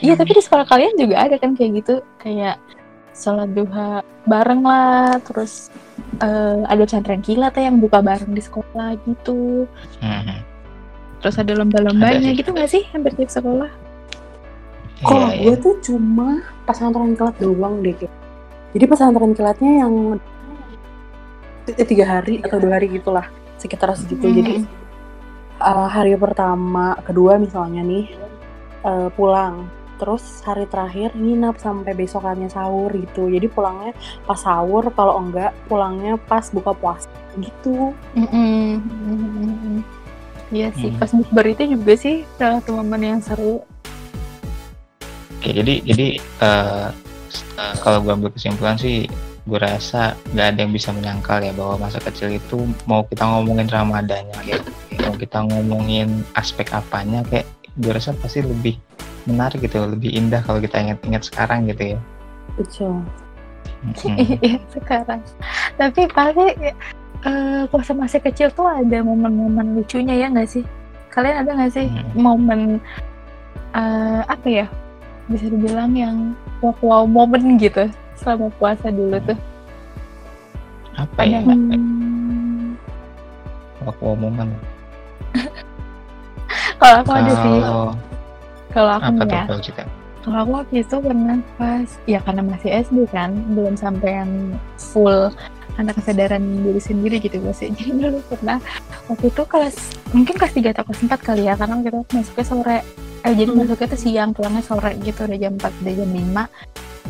Iya, 0.00 0.16
tapi 0.16 0.32
di 0.32 0.40
sekolah 0.40 0.64
kalian 0.64 0.96
juga 0.96 1.28
ada 1.28 1.36
kan 1.36 1.52
kayak 1.52 1.84
gitu, 1.84 1.94
kayak 2.16 2.56
sholat 3.12 3.52
duha 3.52 4.00
bareng 4.24 4.64
lah, 4.64 5.20
terus 5.20 5.68
eh, 6.24 6.64
ada 6.64 6.88
pesantren 6.88 7.20
kilat 7.20 7.52
ya 7.52 7.68
yang 7.68 7.84
buka 7.84 8.00
bareng 8.00 8.32
di 8.32 8.40
sekolah 8.40 8.96
gitu. 9.04 9.68
Hmm. 10.00 10.40
Terus 11.20 11.36
ada 11.36 11.52
lomba-lombanya 11.52 12.32
gitu 12.32 12.56
nggak 12.56 12.72
sih 12.72 12.80
hampir 12.96 13.12
tiap 13.12 13.28
sekolah? 13.28 13.68
Kalau 15.04 15.28
Iya, 15.28 15.52
gue 15.52 15.52
iya. 15.52 15.60
tuh 15.60 15.74
cuma 15.84 16.40
pesantren 16.64 17.12
kilat 17.12 17.36
doang 17.36 17.84
deh. 17.84 17.92
Ki. 17.92 18.08
Jadi 18.74 18.84
pesantren 18.90 19.38
kilatnya 19.38 19.86
yang 19.86 20.18
t- 21.64 21.78
tiga 21.86 22.18
hari 22.18 22.42
atau 22.42 22.58
dua 22.58 22.82
hari 22.82 22.90
gitulah 22.90 23.30
sekitar 23.54 23.94
segitu. 23.94 24.26
Hmm. 24.26 24.36
Jadi 24.42 24.54
eh, 25.62 25.88
hari 25.88 26.18
pertama, 26.18 26.98
kedua 27.06 27.38
misalnya 27.38 27.86
nih 27.86 28.10
eh, 28.82 29.08
pulang, 29.14 29.70
terus 30.02 30.42
hari 30.42 30.66
terakhir 30.66 31.14
nginap 31.14 31.62
sampai 31.62 31.94
besokannya 31.94 32.50
sahur 32.50 32.90
gitu. 32.92 33.30
Jadi 33.30 33.46
pulangnya 33.46 33.94
pas 34.26 34.42
sahur, 34.42 34.90
kalau 34.90 35.22
enggak 35.22 35.54
pulangnya 35.70 36.18
pas 36.18 36.42
buka 36.50 36.74
puasa 36.74 37.06
gitu. 37.38 37.94
Mm-mm. 38.18 38.82
Mm-mm. 38.82 39.78
Iya 40.50 40.74
sih, 40.74 40.90
Hmm. 40.90 40.98
pas 40.98 41.10
bukber 41.14 41.46
itu 41.50 41.78
juga 41.78 41.94
sih 41.94 42.26
salah 42.38 42.58
momen 42.66 43.02
yang 43.02 43.22
seru. 43.22 43.62
Oke, 45.38 45.50
jadi 45.50 45.78
jadi 45.82 46.06
eh, 46.18 46.88
eh, 47.58 47.74
kalau 47.82 48.02
gue 48.02 48.12
ambil 48.12 48.30
kesimpulan 48.32 48.78
sih, 48.78 49.06
gue 49.44 49.58
rasa 49.60 50.16
nggak 50.32 50.46
ada 50.56 50.58
yang 50.64 50.72
bisa 50.72 50.88
menyangkal 50.90 51.44
ya 51.44 51.52
bahwa 51.52 51.86
masa 51.88 52.00
kecil 52.00 52.32
itu 52.32 52.64
mau 52.88 53.04
kita 53.04 53.22
ngomongin 53.24 53.68
Ramadannya, 53.68 54.38
kayak 54.40 54.64
mau 55.04 55.14
kita 55.14 55.38
ngomongin 55.44 56.24
aspek 56.34 56.72
apanya, 56.72 57.20
kayak 57.28 57.44
gue 57.76 57.92
rasa 57.92 58.16
pasti 58.16 58.40
lebih 58.40 58.78
menarik 59.24 59.60
gitu, 59.64 59.84
lebih 59.84 60.12
indah 60.12 60.40
kalau 60.44 60.60
kita 60.60 60.80
ingat-ingat 60.80 61.28
sekarang 61.28 61.68
gitu 61.68 61.96
ya. 61.96 61.98
Betul. 62.56 63.02
Iya 64.40 64.56
sekarang. 64.72 65.20
Tapi 65.76 66.08
pasti 66.08 66.72
eh, 67.24 67.62
puasa 67.68 67.92
masih 67.92 68.20
kecil 68.24 68.48
tuh 68.52 68.64
ada 68.64 69.04
momen-momen 69.04 69.76
lucunya 69.76 70.16
ya 70.16 70.32
nggak 70.32 70.48
sih? 70.48 70.64
Kalian 71.12 71.44
ada 71.44 71.52
nggak 71.52 71.72
sih 71.72 71.86
Hmm. 71.88 72.16
momen 72.16 72.60
eh, 73.76 74.20
apa 74.24 74.48
ya? 74.48 74.66
Bisa 75.28 75.48
dibilang 75.48 75.92
yang 75.96 76.16
wow, 76.60 76.74
wow 76.84 77.02
momen 77.08 77.56
gitu 77.56 77.88
selama 78.20 78.52
puasa 78.60 78.92
dulu 78.92 79.16
tuh. 79.24 79.38
Apa 80.94 81.26
Ada 81.26 81.30
ya? 81.30 81.38
nggak? 81.42 81.58
Hmm, 81.74 82.66
Waktu 83.84 84.04
momen. 84.16 84.48
Kalau 86.80 86.96
aku 87.00 87.10
ada 87.16 87.32
sih. 87.32 87.56
Kalau 87.64 87.88
Kalau 88.74 88.90
aku 88.98 89.10
ya. 89.30 89.44
kalau 90.24 90.38
aku 90.40 90.52
waktu 90.56 90.74
itu 90.80 90.96
pernah 91.04 91.36
pas, 91.60 91.88
ya 92.08 92.18
karena 92.24 92.42
masih 92.42 92.70
SD 92.80 92.98
kan, 93.12 93.30
belum 93.52 93.76
sampai 93.76 94.24
yang 94.24 94.30
full 94.80 95.28
anak 95.76 96.00
kesadaran 96.00 96.40
diri 96.64 96.80
sendiri 96.80 97.16
gitu 97.20 97.38
masih. 97.44 97.70
Jadi 97.76 97.92
dulu 97.92 98.18
pernah 98.32 98.56
waktu 99.06 99.28
itu 99.28 99.42
kelas 99.44 99.76
mungkin 100.16 100.34
kelas 100.40 100.54
3 100.56 100.72
atau 100.74 100.84
kelas 100.88 101.00
4 101.06 101.20
kali 101.20 101.42
ya, 101.44 101.54
karena 101.54 101.74
kita 101.84 101.98
masuknya 102.12 102.44
sore. 102.44 102.78
Eh, 103.24 103.32
jadi 103.32 103.50
Hmm. 103.50 103.64
masuknya 103.64 103.88
tuh 103.88 104.00
siang, 104.00 104.30
pulangnya 104.36 104.62
sore 104.62 104.92
gitu, 105.00 105.24
udah 105.24 105.38
jam 105.40 105.52
4, 105.56 105.72
udah 105.80 105.92
jam 105.96 106.10
5. 106.12 106.42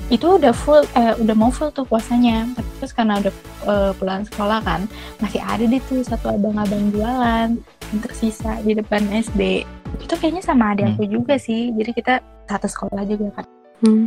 Itu 0.09 0.39
udah 0.39 0.53
full, 0.55 0.87
eh, 0.95 1.15
udah 1.19 1.35
mau 1.35 1.51
full 1.51 1.75
tuh 1.75 1.83
puasanya. 1.83 2.47
Tapi 2.55 2.71
Terus 2.79 2.93
karena 2.93 3.15
udah 3.19 3.33
eh, 3.65 3.93
pulang 3.97 4.23
sekolah 4.29 4.61
kan, 4.61 4.85
masih 5.19 5.41
ada 5.41 5.65
deh 5.65 5.81
tuh 5.89 6.05
satu 6.05 6.37
abang-abang 6.37 6.93
jualan 6.93 7.57
yang 7.61 8.01
tersisa 8.05 8.61
di 8.61 8.77
depan 8.77 9.09
SD. 9.09 9.65
Itu 10.05 10.15
kayaknya 10.21 10.45
sama 10.45 10.77
adik 10.77 10.95
aku 10.95 11.09
juga 11.09 11.41
sih. 11.41 11.73
Jadi 11.73 11.91
kita 11.97 12.21
satu 12.49 12.69
sekolah 12.69 13.03
juga 13.09 13.41
kan 13.41 13.47
hmm. 13.85 14.07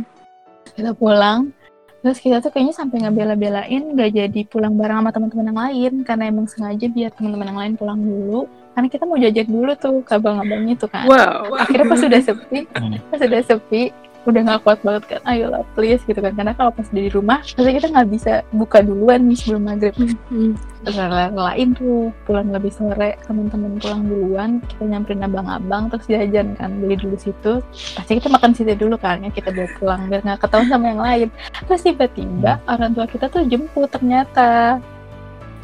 kita 0.78 0.92
pulang 0.94 1.50
terus 1.98 2.22
kita 2.22 2.38
tuh 2.38 2.54
kayaknya 2.54 2.74
sampai 2.78 3.02
ngebela-belain 3.02 3.82
nggak 3.94 4.10
jadi 4.14 4.40
pulang 4.46 4.78
bareng 4.78 5.02
sama 5.02 5.10
teman-teman 5.10 5.46
yang 5.50 5.58
lain 5.58 5.92
karena 6.06 6.24
emang 6.30 6.46
sengaja 6.46 6.86
biar 6.86 7.10
teman-teman 7.10 7.46
yang 7.50 7.58
lain 7.58 7.74
pulang 7.74 7.98
dulu 7.98 8.46
karena 8.78 8.88
kita 8.88 9.04
mau 9.04 9.18
jajan 9.18 9.50
dulu 9.50 9.72
tuh 9.74 10.06
ke 10.06 10.12
abang-abangnya 10.14 10.78
tuh 10.78 10.86
kan 10.86 11.02
Wow. 11.02 11.58
akhirnya 11.58 11.86
pas 11.88 11.98
sudah 11.98 12.20
sepi 12.22 12.58
Hmm. 12.70 12.94
pas 13.10 13.18
sudah 13.18 13.42
sepi 13.42 13.82
udah 14.22 14.44
nggak 14.44 14.60
kuat 14.60 14.78
banget 14.84 15.02
kan 15.08 15.20
ayolah 15.24 15.64
please 15.72 16.04
gitu 16.04 16.20
kan 16.20 16.30
karena 16.30 16.52
kalau 16.52 16.68
pas 16.68 16.84
udah 16.86 17.00
di 17.00 17.08
rumah 17.08 17.40
pasti 17.40 17.70
kita 17.72 17.88
nggak 17.88 18.08
bisa 18.08 18.32
buka 18.52 18.78
duluan 18.78 19.24
nih 19.24 19.34
sebelum 19.34 19.62
maghrib 19.64 19.96
Hmm. 20.28 20.52
terus 20.78 20.94
lain 21.34 21.68
tuh 21.72 22.12
pulang 22.22 22.52
lebih 22.52 22.68
sore 22.68 23.18
teman-teman 23.24 23.80
pulang 23.80 24.02
duluan 24.04 24.50
kita 24.62 24.84
nyamperin 24.84 25.24
abang-abang 25.24 25.82
terus 25.88 26.06
jajan 26.06 26.54
kan 26.54 26.70
beli 26.76 26.94
dulu 26.94 27.16
situ 27.16 27.58
pasti 27.96 28.14
kita 28.14 28.28
makan 28.28 28.52
situ 28.52 28.76
dulu 28.76 28.94
kan 28.94 29.18
ya 29.18 29.32
kita 29.32 29.50
bawa 29.50 29.68
pulang 29.74 30.00
biar 30.06 30.20
nggak 30.22 30.38
ketahuan 30.38 30.68
sama 30.68 30.84
yang 30.86 31.00
lain 31.00 31.28
terus 31.64 31.82
tiba-tiba 31.82 32.52
orang 32.62 32.92
tua 32.92 33.06
kita 33.08 33.26
tuh 33.26 33.42
jemput 33.42 33.88
ternyata 33.88 34.76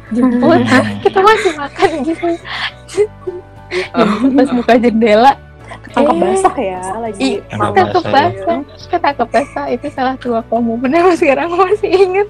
jemput 0.07 0.61
Hmm. 0.61 1.01
kita 1.01 1.19
masih 1.19 1.53
makan 1.55 1.89
gitu 2.03 2.27
jemput 2.95 3.41
pas 4.33 4.49
buka 4.51 4.73
jendela 4.77 5.33
Ketangkep 5.65 6.15
Eh, 6.15 6.21
basah 6.21 6.55
ya 6.55 6.81
lagi. 7.01 7.29
Ketangkep 7.41 7.73
ketangkep 7.73 8.03
basah, 8.05 8.25
ya. 8.29 8.45
basah 8.45 8.87
ketangkep 8.87 9.27
basah 9.29 9.65
itu 9.67 9.87
salah 9.91 10.15
dua 10.17 10.39
momen 10.49 10.89
yang 10.89 11.09
sekarang 11.13 11.49
aku 11.49 11.57
masih 11.65 11.89
inget 11.91 12.29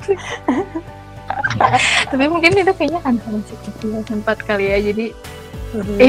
tapi 2.09 2.25
mungkin 2.25 2.51
itu 2.53 2.71
kayaknya 2.73 2.99
kan 3.01 3.13
masih 3.19 3.57
kecil 3.65 3.89
sempat 4.03 4.37
kali 4.41 4.71
ya 4.71 4.79
jadi 4.81 5.07
Hmm. 5.75 5.99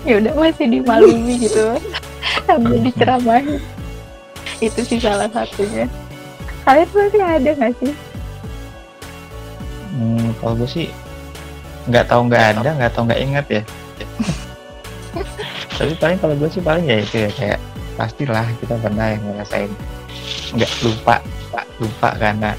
ya 0.00 0.16
udah 0.16 0.32
masih 0.32 0.64
dimaklumi 0.64 1.36
gitu 1.44 1.76
sambil 2.48 2.80
diceramahi 2.80 3.60
itu 4.58 4.80
sih 4.80 4.96
salah 4.96 5.28
satunya 5.28 5.84
kalian 6.64 6.88
masih 6.88 7.20
ada 7.20 7.50
nggak 7.52 7.74
sih 7.84 7.92
Hmm, 9.92 10.32
kalau 10.40 10.56
gue 10.56 10.66
sih 10.66 10.86
nggak 11.86 12.08
tahu 12.08 12.26
nggak 12.26 12.44
ada, 12.56 12.68
nggak 12.74 12.90
tahu 12.96 13.02
nggak 13.06 13.22
ingat 13.22 13.46
ya. 13.46 13.62
Tapi 15.78 15.92
paling 15.98 16.18
kalau 16.18 16.34
gue 16.34 16.48
sih 16.48 16.62
paling 16.62 16.86
ya 16.86 17.02
itu 17.02 17.16
ya 17.26 17.30
kayak 17.34 17.58
pastilah 17.94 18.46
kita 18.58 18.74
pernah 18.78 19.06
yang 19.10 19.22
ngerasain 19.22 19.70
nggak 20.54 20.72
lupa, 20.82 21.18
pak 21.50 21.64
lupa 21.78 22.08
karena 22.14 22.50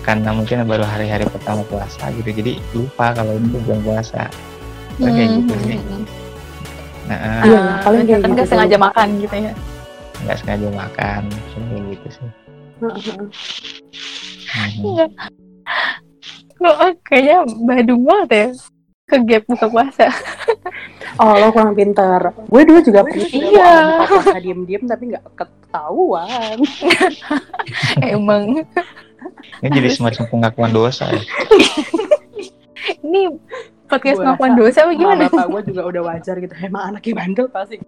karena 0.00 0.30
mungkin 0.32 0.64
baru 0.64 0.84
hari-hari 0.84 1.28
pertama 1.28 1.60
puasa 1.68 2.08
gitu, 2.16 2.32
jadi 2.32 2.56
lupa 2.72 3.12
kalau 3.12 3.36
itu 3.36 3.60
bulan 3.60 3.80
puasa. 3.84 4.22
Paling 4.96 5.12
kayak 5.12 5.28
gitu 5.44 5.54
sih. 5.64 5.76
Hmm. 5.76 6.04
Nah, 7.04 7.18
Iya, 7.44 7.58
Ah, 7.58 7.76
paling 7.82 8.04
kayak 8.04 8.20
kan 8.20 8.20
gitu 8.22 8.32
nggak 8.32 8.46
tuh. 8.46 8.52
sengaja 8.52 8.76
makan 8.78 9.08
gitu 9.20 9.36
ya 9.36 9.52
nggak 10.20 10.36
sengaja 10.36 10.68
makan, 10.76 11.22
kayak 11.56 11.82
gitu 11.96 12.08
sih. 12.12 12.28
Heeh. 12.80 13.16
Mhm. 14.50 14.82
Iya. 14.84 15.06
Kok 16.56 16.76
kayaknya 17.02 17.36
badung 17.64 18.02
banget 18.04 18.28
ya 18.30 18.46
ke 19.08 19.16
gap 19.24 19.42
buka 19.48 19.66
puasa. 19.66 20.06
Oh 21.20 21.36
lo 21.36 21.52
kurang 21.52 21.76
pinter. 21.76 22.32
Gue 22.48 22.62
dulu 22.64 22.80
juga 22.80 23.04
pernah 23.04 23.28
Iya. 23.28 23.72
buka 24.00 24.04
puasa 24.08 24.40
diem-diem 24.40 24.84
tapi 24.88 25.02
nggak 25.12 25.24
ketahuan. 25.36 26.56
Emang 28.16 28.64
Ini 29.60 29.68
jadi 29.68 29.88
semacam 29.92 30.24
pengakuan 30.32 30.72
dosa 30.72 31.12
ya. 31.12 31.20
ini 33.04 33.36
podcast 33.84 34.16
pengakuan 34.16 34.56
dosa 34.56 34.88
apa 34.88 34.92
gimana? 34.96 35.28
bapak 35.28 35.46
gue 35.52 35.62
juga 35.76 35.82
udah 35.92 36.02
wajar 36.08 36.40
gitu. 36.40 36.54
Emang 36.56 36.96
anaknya 36.96 37.12
bandel 37.20 37.46
pasti. 37.52 37.76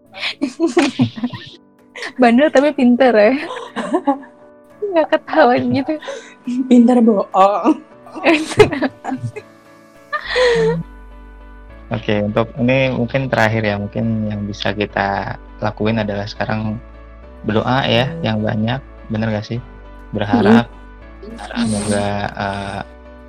Bandel 2.18 2.51
tapi 2.51 2.75
pinter 2.75 3.14
ya. 3.14 3.33
Nggak 4.92 5.09
ketahuan 5.09 5.73
gitu. 5.73 5.95
Pinter 6.68 6.99
bohong. 7.01 7.81
Oke, 11.92 12.24
untuk 12.24 12.48
ini 12.57 12.88
mungkin 12.88 13.28
terakhir 13.28 13.68
ya, 13.68 13.76
mungkin 13.76 14.24
yang 14.33 14.48
bisa 14.48 14.72
kita 14.72 15.37
lakuin 15.61 16.00
adalah 16.00 16.24
sekarang 16.24 16.81
berdoa 17.44 17.85
ya, 17.85 18.09
yang 18.24 18.40
banyak, 18.40 18.81
bener 19.12 19.28
gak 19.28 19.44
sih? 19.44 19.61
Berharap 20.16 20.72
semoga 21.52 22.09
eh, 22.33 22.81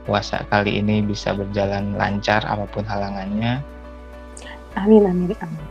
puasa 0.07 0.47
kali 0.47 0.79
ini 0.79 1.03
bisa 1.03 1.35
berjalan 1.35 1.95
lancar 1.99 2.43
apa 2.47 2.63
pun 2.71 2.87
halangannya. 2.87 3.59
Amin 4.79 5.03
amin 5.11 5.35
amin. 5.43 5.67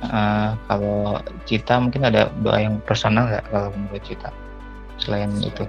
Eh, 0.00 0.50
kalau 0.64 1.20
Cita 1.44 1.76
mungkin 1.76 2.08
ada 2.08 2.32
doa 2.40 2.56
yang 2.56 2.80
personal 2.88 3.28
nggak 3.28 3.44
kalau 3.52 3.68
menurut 3.76 4.00
Cita 4.00 4.32
selain 4.96 5.28
itu? 5.44 5.64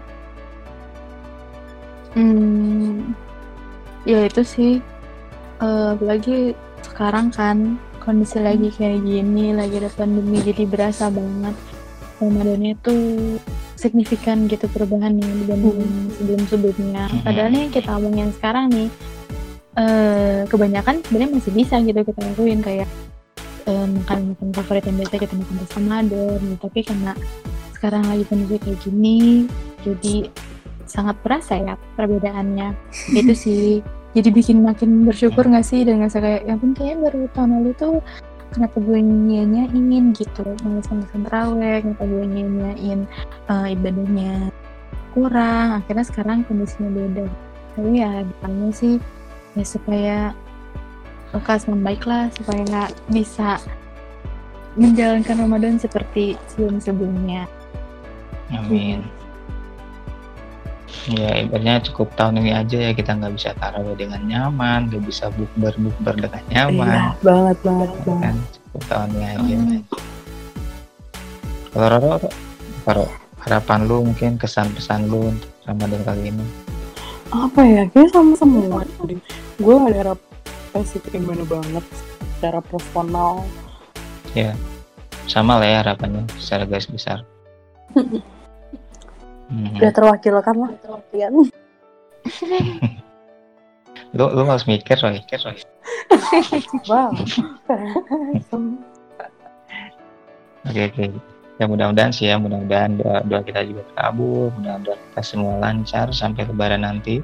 Hmm, 2.15 3.11
ya 4.07 4.23
itu 4.27 4.43
sih. 4.43 4.73
Eh, 5.61 5.87
apalagi 5.93 6.57
sekarang 6.81 7.29
kan 7.29 7.77
kondisi 8.01 8.41
lagi 8.41 8.73
kayak 8.73 9.05
gini, 9.05 9.53
lagi 9.53 9.77
ada 9.77 9.93
pandemi, 9.93 10.41
jadi 10.41 10.65
berasa 10.65 11.13
banget 11.13 11.53
Ramadannya 12.17 12.77
tuh 12.85 13.37
signifikan 13.77 14.45
gitu 14.45 14.69
perubahannya 14.69 15.25
dibanding 15.41 16.13
sebelum-sebelumnya. 16.17 17.09
Mhm. 17.09 17.21
Padahal 17.25 17.53
yang 17.53 17.73
kita 17.73 17.89
omongin 17.97 18.29
sekarang 18.33 18.69
nih, 18.73 18.89
eh 19.77 20.45
kebanyakan 20.45 21.01
sebenarnya 21.05 21.29
masih 21.37 21.53
bisa 21.53 21.75
gitu 21.81 22.01
kita 22.05 22.21
lakuin 22.21 22.61
kayak 22.61 22.89
eh, 23.69 23.87
makan 23.89 24.33
makan 24.33 24.49
favorit 24.53 24.85
yang 24.85 24.97
biasa 25.01 25.13
kita 25.17 25.33
makan 25.37 25.55
pas 25.61 25.71
Ramadan, 25.77 26.39
gitu. 26.41 26.55
tapi 26.61 26.79
karena 26.85 27.11
sekarang 27.77 28.03
lagi 28.05 28.23
kondisi 28.29 28.57
kayak 28.61 28.79
gini, 28.85 29.19
jadi 29.81 30.15
sangat 30.85 31.15
berasa 31.21 31.53
ya 31.57 31.73
perbedaannya 31.97 32.77
itu 33.21 33.33
sih 33.33 33.65
jadi 34.11 34.29
bikin 34.31 34.59
makin 34.63 35.07
bersyukur 35.07 35.47
nggak 35.47 35.63
sih? 35.63 35.87
Dan 35.87 36.03
nggak 36.03 36.11
kayak 36.19 36.41
ya 36.43 36.55
pun 36.59 36.71
kayaknya 36.75 36.97
baru 37.07 37.19
tahun 37.31 37.49
lalu 37.61 37.71
tuh 37.79 37.95
kenapa 38.51 38.77
gue 38.83 38.99
nyanyain 38.99 40.05
gitu. 40.11 40.43
Malasan 40.67 41.07
terawih 41.07 41.79
kenapa 41.79 42.03
gue 42.03 42.23
nyanyain 42.27 42.99
eh, 43.47 43.67
ibadahnya 43.71 44.51
kurang. 45.15 45.83
Akhirnya 45.83 46.05
sekarang 46.07 46.43
kondisinya 46.43 46.91
beda. 46.91 47.25
Tapi 47.75 47.89
ya 47.95 48.27
depannya 48.27 48.69
sih? 48.75 48.95
Ya 49.55 49.63
supaya 49.63 50.17
lekas 51.31 51.67
membaik 51.67 52.03
lah 52.03 52.27
supaya 52.35 52.59
nggak 52.67 52.91
bisa 53.07 53.55
menjalankan 54.75 55.39
Ramadan 55.39 55.75
seperti 55.79 56.35
sebelum-sebelumnya. 56.51 57.47
Amin. 58.51 59.20
Ya 61.09 61.41
ibaratnya 61.41 61.81
cukup 61.89 62.13
tahun 62.13 62.45
ini 62.45 62.51
aja 62.53 62.77
ya 62.77 62.91
kita 62.93 63.17
nggak 63.17 63.33
bisa 63.33 63.57
tarawih 63.57 63.97
dengan 63.97 64.21
nyaman, 64.27 64.91
nggak 64.91 65.03
bisa 65.09 65.33
bukber 65.33 65.73
bukber 65.81 66.13
dengan 66.13 66.43
nyaman, 66.53 66.87
Iya, 66.93 67.05
banget 67.25 67.57
banget 67.65 67.89
ya 68.05 68.15
kan 68.21 68.35
cukup 68.53 68.83
tahun 68.85 69.09
ini 69.17 69.25
aja. 69.25 69.55
Hmm. 69.57 69.81
Kalau 71.71 71.87
Roro, 71.87 72.13
Roro, 72.83 73.05
harapan 73.41 73.79
lu 73.87 73.97
mungkin 74.05 74.35
kesan 74.37 74.69
pesan 74.75 75.07
lu 75.07 75.31
untuk 75.31 75.51
Ramadan 75.65 76.01
kali 76.03 76.23
ini. 76.29 76.45
Apa 77.31 77.61
ya? 77.63 77.83
Kayak 77.89 78.11
sama 78.11 78.35
semua. 78.35 78.83
Gue 79.55 79.75
ada 79.87 79.97
harap 80.03 80.19
spesifik 80.69 81.15
yang 81.15 81.31
mana 81.31 81.43
banget 81.47 81.85
secara 82.37 82.59
personal. 82.59 83.47
Sama 85.31 85.55
lah 85.63 85.67
ya 85.67 85.77
harapannya 85.79 86.27
secara 86.35 86.67
garis 86.67 86.91
besar. 86.91 87.23
Hmm. 89.51 89.75
Udah 89.75 89.91
terwakilkan 89.91 90.55
lah. 90.55 90.71
Terwakilkan. 90.79 91.31
Lu 94.11 94.27
lu 94.27 94.43
harus 94.43 94.67
mikir 94.67 94.99
Roy. 94.99 95.19
Mikir, 95.23 95.39
Roy. 95.43 95.59
Wow. 96.91 97.11
Oke 100.67 100.81
oke. 100.91 101.05
Ya 101.59 101.69
mudah-mudahan 101.69 102.11
sih 102.11 102.25
ya, 102.27 102.41
mudah-mudahan 102.41 102.97
doa, 102.97 103.21
doa 103.21 103.41
kita 103.45 103.61
juga 103.63 103.85
terkabul, 103.93 104.49
mudah-mudahan 104.57 104.97
kita 104.97 105.21
semua 105.21 105.53
lancar 105.61 106.09
sampai 106.09 106.49
lebaran 106.49 106.81
nanti. 106.83 107.21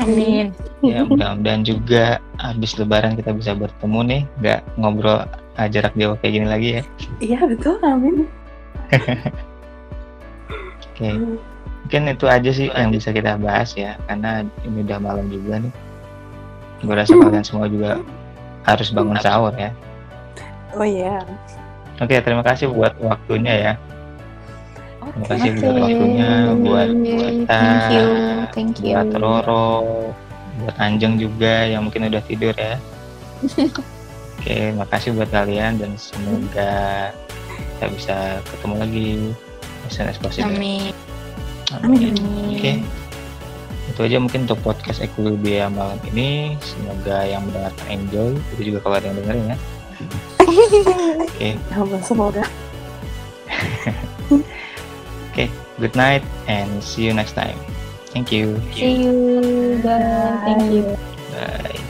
Amin. 0.00 0.56
Ya 0.80 1.04
mudah-mudahan 1.04 1.62
juga 1.62 2.18
habis 2.40 2.74
lebaran 2.80 3.14
kita 3.14 3.36
bisa 3.36 3.52
bertemu 3.54 4.00
nih, 4.08 4.22
nggak 4.40 4.60
ngobrol 4.80 5.28
ah, 5.60 5.68
jarak 5.68 5.92
jauh 6.00 6.16
kayak 6.18 6.32
gini 6.40 6.46
lagi 6.48 6.68
ya. 6.80 6.82
Iya 7.20 7.38
betul, 7.46 7.76
amin. 7.84 8.26
Oke. 11.00 11.16
Mungkin 11.80 12.12
itu 12.12 12.26
aja 12.28 12.50
sih 12.52 12.68
yang 12.68 12.92
bisa 12.92 13.08
kita 13.08 13.40
bahas 13.40 13.72
ya, 13.72 13.96
karena 14.04 14.44
ini 14.68 14.84
udah 14.84 14.98
malam 15.00 15.32
juga 15.32 15.64
nih. 15.64 15.72
Gue 16.84 16.92
rasa 16.92 17.16
kalian 17.16 17.40
semua 17.40 17.72
juga 17.72 18.04
harus 18.68 18.92
bangun 18.92 19.16
sahur 19.16 19.56
ya. 19.56 19.72
Oh 20.76 20.84
iya. 20.84 21.24
Oke, 22.04 22.20
terima 22.20 22.44
kasih 22.44 22.68
buat 22.68 22.92
waktunya 23.00 23.54
ya. 23.56 23.72
Terima 25.00 25.26
kasih 25.32 25.50
buat 25.56 25.76
waktunya, 25.80 26.32
buat 26.60 26.88
kita, 26.92 27.48
Thank 27.48 27.88
you. 27.96 28.06
Thank 28.52 28.76
you. 28.84 28.94
buat 29.00 29.12
Roro, 29.16 29.72
buat 30.60 30.76
Anjeng 30.76 31.16
juga 31.16 31.64
yang 31.64 31.88
mungkin 31.88 32.12
udah 32.12 32.22
tidur 32.28 32.52
ya. 32.52 32.76
Oke, 34.36 34.72
makasih 34.76 35.16
buat 35.16 35.32
kalian 35.32 35.80
dan 35.80 35.96
semoga 35.96 37.12
kita 37.56 37.86
bisa 37.92 38.16
ketemu 38.44 38.74
lagi 38.76 39.10
as 39.90 39.98
soon 39.98 40.06
as 40.06 40.16
possible. 40.22 40.54
Amin. 40.54 40.94
Amin. 41.82 42.14
Oke. 42.54 42.72
Itu 43.90 44.00
aja 44.06 44.22
mungkin 44.22 44.46
untuk 44.46 44.62
podcast 44.62 45.02
Equilibria 45.02 45.66
malam 45.66 45.98
ini. 46.14 46.54
Semoga 46.62 47.26
yang 47.26 47.42
mendengarkan 47.50 47.86
enjoy. 47.90 48.38
Itu 48.54 48.70
juga 48.70 48.78
kalau 48.86 49.02
ada 49.02 49.10
yang 49.10 49.18
dengerin 49.18 49.50
ya. 49.50 49.58
Oke, 51.26 51.48
Ya, 51.74 51.98
semoga. 52.06 52.46
good 55.80 55.96
night 55.96 56.22
and 56.46 56.84
see 56.84 57.08
you 57.08 57.14
next 57.16 57.32
time. 57.32 57.56
Thank 58.12 58.30
you. 58.30 58.60
See 58.76 59.02
you. 59.02 59.80
Bye. 59.82 60.44
Thank 60.44 60.72
you. 60.72 60.84
Bye. 61.32 61.80